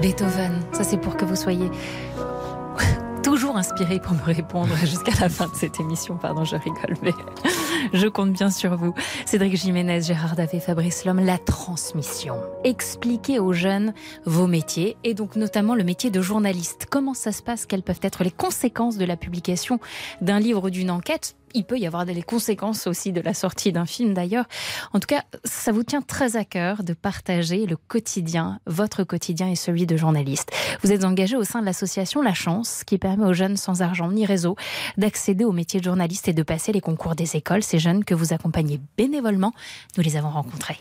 [0.00, 1.68] Beethoven, ça c'est pour que vous soyez
[3.24, 6.16] toujours inspiré pour me répondre jusqu'à la fin de cette émission.
[6.16, 7.10] Pardon, je rigole, mais
[7.92, 8.94] je compte bien sur vous.
[9.26, 12.36] Cédric Jiménez, Gérard Davé, Fabrice Lhomme, la transmission.
[12.62, 13.92] Expliquez aux jeunes
[14.24, 16.86] vos métiers et donc notamment le métier de journaliste.
[16.88, 17.66] Comment ça se passe?
[17.66, 19.80] Quelles peuvent être les conséquences de la publication
[20.20, 21.34] d'un livre ou d'une enquête?
[21.54, 24.46] Il peut y avoir des conséquences aussi de la sortie d'un film d'ailleurs.
[24.92, 29.48] En tout cas, ça vous tient très à cœur de partager le quotidien, votre quotidien
[29.48, 30.50] et celui de journaliste.
[30.82, 34.10] Vous êtes engagé au sein de l'association La Chance, qui permet aux jeunes sans argent
[34.10, 34.56] ni réseau
[34.96, 37.62] d'accéder au métier de journaliste et de passer les concours des écoles.
[37.62, 39.52] Ces jeunes que vous accompagnez bénévolement,
[39.96, 40.78] nous les avons rencontrés.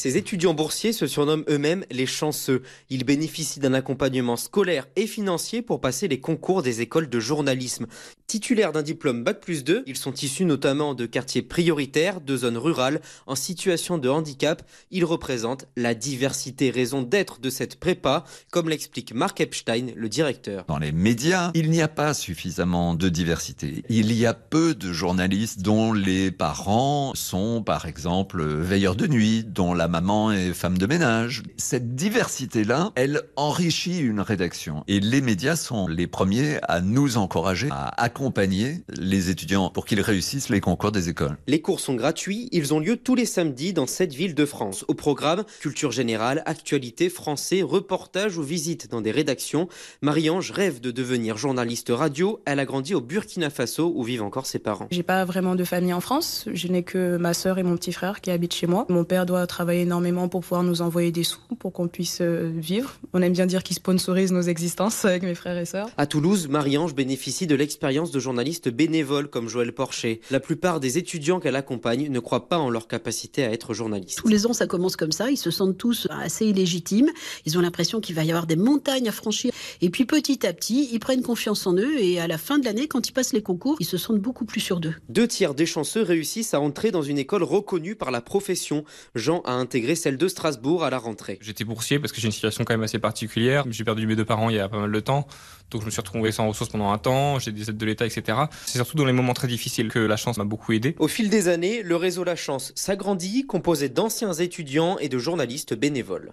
[0.00, 2.62] Ces étudiants boursiers se surnomment eux-mêmes les chanceux.
[2.88, 7.86] Ils bénéficient d'un accompagnement scolaire et financier pour passer les concours des écoles de journalisme.
[8.26, 12.56] Titulaires d'un diplôme Bac plus 2, ils sont issus notamment de quartiers prioritaires, de zones
[12.56, 14.62] rurales, en situation de handicap.
[14.90, 20.64] Ils représentent la diversité, raison d'être de cette prépa, comme l'explique Mark Epstein, le directeur.
[20.66, 23.84] Dans les médias, il n'y a pas suffisamment de diversité.
[23.90, 29.44] Il y a peu de journalistes dont les parents sont, par exemple, veilleurs de nuit,
[29.44, 31.42] dont la maman est femme de ménage.
[31.58, 34.84] Cette diversité-là, elle enrichit une rédaction.
[34.88, 40.00] Et les médias sont les premiers à nous encourager, à accompagner les étudiants pour qu'ils
[40.00, 41.36] réussissent les concours des écoles.
[41.46, 44.84] Les cours sont gratuits, ils ont lieu tous les samedis dans cette ville de France.
[44.88, 49.68] Au programme, culture générale, actualité, français, reportage ou visite dans des rédactions.
[50.02, 52.40] Marie-Ange rêve de devenir journaliste radio.
[52.46, 54.86] Elle a grandi au Burkina Faso où vivent encore ses parents.
[54.92, 56.46] J'ai pas vraiment de famille en France.
[56.52, 58.86] Je n'ai que ma sœur et mon petit frère qui habitent chez moi.
[58.88, 62.50] Mon père doit travailler énormément pour pouvoir nous envoyer des sous pour qu'on puisse euh,
[62.54, 62.98] vivre.
[63.12, 65.88] On aime bien dire qu'il sponsorise nos existences avec mes frères et sœurs.
[65.96, 70.20] À Toulouse, Marie-Ange bénéficie de l'expérience de journaliste bénévole comme Joël Porcher.
[70.30, 74.18] La plupart des étudiants qu'elle accompagne ne croient pas en leur capacité à être journaliste.
[74.18, 75.30] Tous les ans, ça commence comme ça.
[75.30, 77.10] Ils se sentent tous assez illégitimes.
[77.46, 79.52] Ils ont l'impression qu'il va y avoir des montagnes à franchir.
[79.80, 81.98] Et puis petit à petit, ils prennent confiance en eux.
[82.00, 84.44] Et à la fin de l'année, quand ils passent les concours, ils se sentent beaucoup
[84.44, 84.94] plus sûrs d'eux.
[85.08, 88.84] Deux tiers des chanceux réussissent à entrer dans une école reconnue par la profession.
[89.14, 91.38] Jean a intégré celle de Strasbourg à la rentrée.
[91.40, 93.64] J'étais boursier parce que j'ai une situation quand même assez particulière.
[93.70, 95.26] J'ai perdu mes deux parents il y a pas mal de temps,
[95.70, 97.38] donc je me suis retrouvé sans ressources pendant un temps.
[97.38, 98.38] J'ai des aides de l'État, etc.
[98.66, 100.96] C'est surtout dans les moments très difficiles que la chance m'a beaucoup aidé.
[100.98, 105.74] Au fil des années, le réseau La Chance s'agrandit, composé d'anciens étudiants et de journalistes
[105.74, 106.32] bénévoles.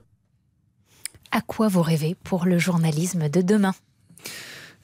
[1.31, 3.73] À quoi vous rêvez pour le journalisme de demain?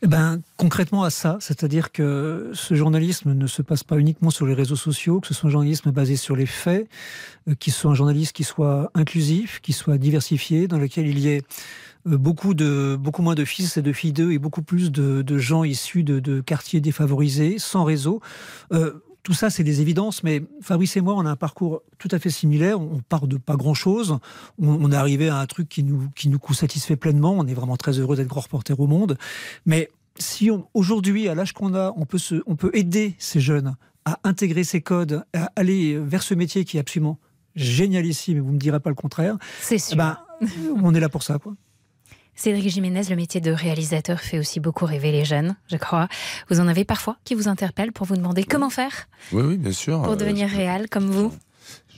[0.04, 4.46] Eh ben, concrètement à ça, c'est-à-dire que ce journalisme ne se passe pas uniquement sur
[4.46, 6.90] les réseaux sociaux, que ce soit un journalisme basé sur les faits,
[7.48, 11.30] euh, qu'il soit un journaliste qui soit inclusif, qui soit diversifié, dans lequel il y
[11.30, 11.44] ait
[12.06, 15.38] euh, beaucoup de beaucoup moins de fils et de filles d'eux et beaucoup plus de,
[15.38, 18.20] gens issus de, de, quartiers défavorisés, sans réseau.
[18.74, 18.92] Euh,
[19.24, 22.20] tout ça, c'est des évidences, mais Fabrice et moi, on a un parcours tout à
[22.20, 22.80] fait similaire.
[22.80, 24.20] On part de pas grand-chose.
[24.62, 27.32] On, on, est arrivé à un truc qui nous, qui nous satisfait pleinement.
[27.32, 29.18] On est vraiment très heureux d'être grand reporter au monde.
[29.66, 33.76] Mais si aujourd'hui, à l'âge qu'on a, on peut, se, on peut aider ces jeunes
[34.06, 37.18] à intégrer ces codes, à aller vers ce métier qui est absolument
[37.56, 39.38] génialissime, mais vous ne me direz pas le contraire.
[39.62, 39.94] C'est sûr.
[39.94, 40.18] Eh ben,
[40.84, 41.54] on est là pour ça, quoi.
[42.36, 46.08] Cédric Jiménez, le métier de réalisateur fait aussi beaucoup rêver les jeunes, je crois.
[46.50, 49.72] Vous en avez parfois qui vous interpellent pour vous demander comment faire Oui, oui, bien
[49.72, 50.02] sûr.
[50.02, 51.32] Pour devenir euh, réel comme vous?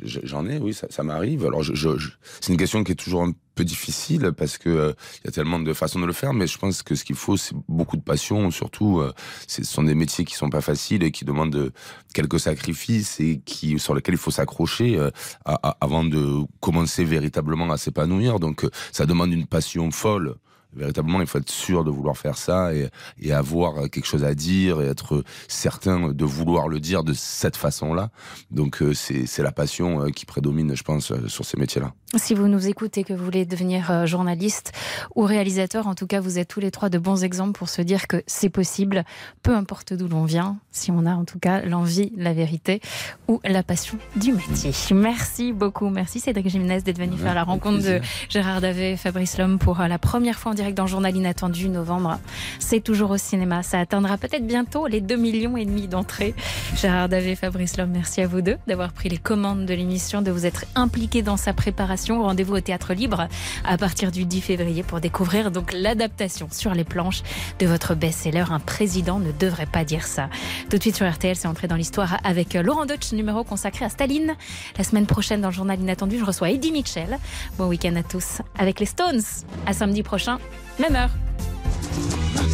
[0.03, 1.45] J'en ai, oui, ça, ça m'arrive.
[1.45, 2.09] Alors, je, je, je,
[2.41, 4.93] c'est une question qui est toujours un peu difficile parce que il euh,
[5.23, 7.37] y a tellement de façons de le faire, mais je pense que ce qu'il faut,
[7.37, 8.51] c'est beaucoup de passion.
[8.51, 9.13] Surtout, euh,
[9.47, 11.71] ce sont des métiers qui sont pas faciles et qui demandent
[12.13, 15.09] quelques sacrifices et qui sur lesquels il faut s'accrocher euh,
[15.45, 18.39] avant de commencer véritablement à s'épanouir.
[18.39, 20.35] Donc, ça demande une passion folle
[20.75, 24.33] véritablement, il faut être sûr de vouloir faire ça et, et, avoir quelque chose à
[24.33, 28.09] dire et être certain de vouloir le dire de cette façon-là.
[28.51, 31.93] Donc c'est la passion qui prédomine, je pense, sur ces métiers-là.
[32.15, 34.71] Si vous nous écoutez, que vous voulez devenir journaliste
[35.15, 37.81] ou réalisateur, en tout cas, vous êtes tous les trois de bons exemples pour se
[37.81, 39.03] dire que c'est possible,
[39.43, 42.81] peu importe d'où l'on vient, si on a en tout cas l'envie, la vérité
[43.27, 44.71] ou la passion du métier.
[44.93, 45.89] Merci beaucoup.
[45.89, 49.59] Merci Cédric Jiménez d'être venu ouais, faire la rencontre de Gérard Davet et Fabrice Lhomme
[49.59, 52.19] pour la première fois en direct dans Journal Inattendu, novembre.
[52.59, 53.61] C'est toujours au cinéma.
[53.63, 56.33] Ça atteindra peut-être bientôt les 2 millions et demi d'entrées.
[56.75, 60.31] Gérard et Fabrice Lhomme, merci à vous deux d'avoir pris les commandes de l'émission, de
[60.31, 62.23] vous être impliqués dans sa préparation.
[62.23, 63.27] Rendez-vous au Théâtre Libre
[63.63, 67.21] à partir du 10 février pour découvrir donc l'adaptation sur les planches
[67.59, 68.45] de votre best-seller.
[68.49, 70.29] Un président ne devrait pas dire ça.
[70.69, 73.89] Tout de suite sur RTL, c'est entré dans l'histoire avec Laurent Deutsch, numéro consacré à
[73.89, 74.35] Staline.
[74.77, 77.17] La semaine prochaine, dans journal inattendu, je reçois Eddie Mitchell.
[77.57, 79.21] Bon week-end à tous avec les Stones.
[79.65, 80.39] À samedi prochain,
[80.79, 81.09] même heure.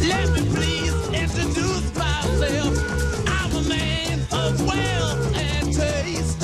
[0.02, 2.72] Let me please introduce myself.
[3.26, 6.42] I'm a man of wealth and taste.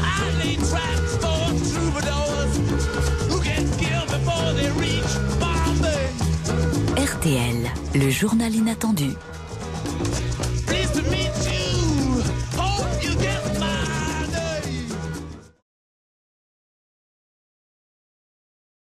[0.00, 2.52] I lay traps for troubadours
[3.28, 6.10] who get killed before they reach Bombay.
[6.96, 9.16] RTL, le journal inattendu.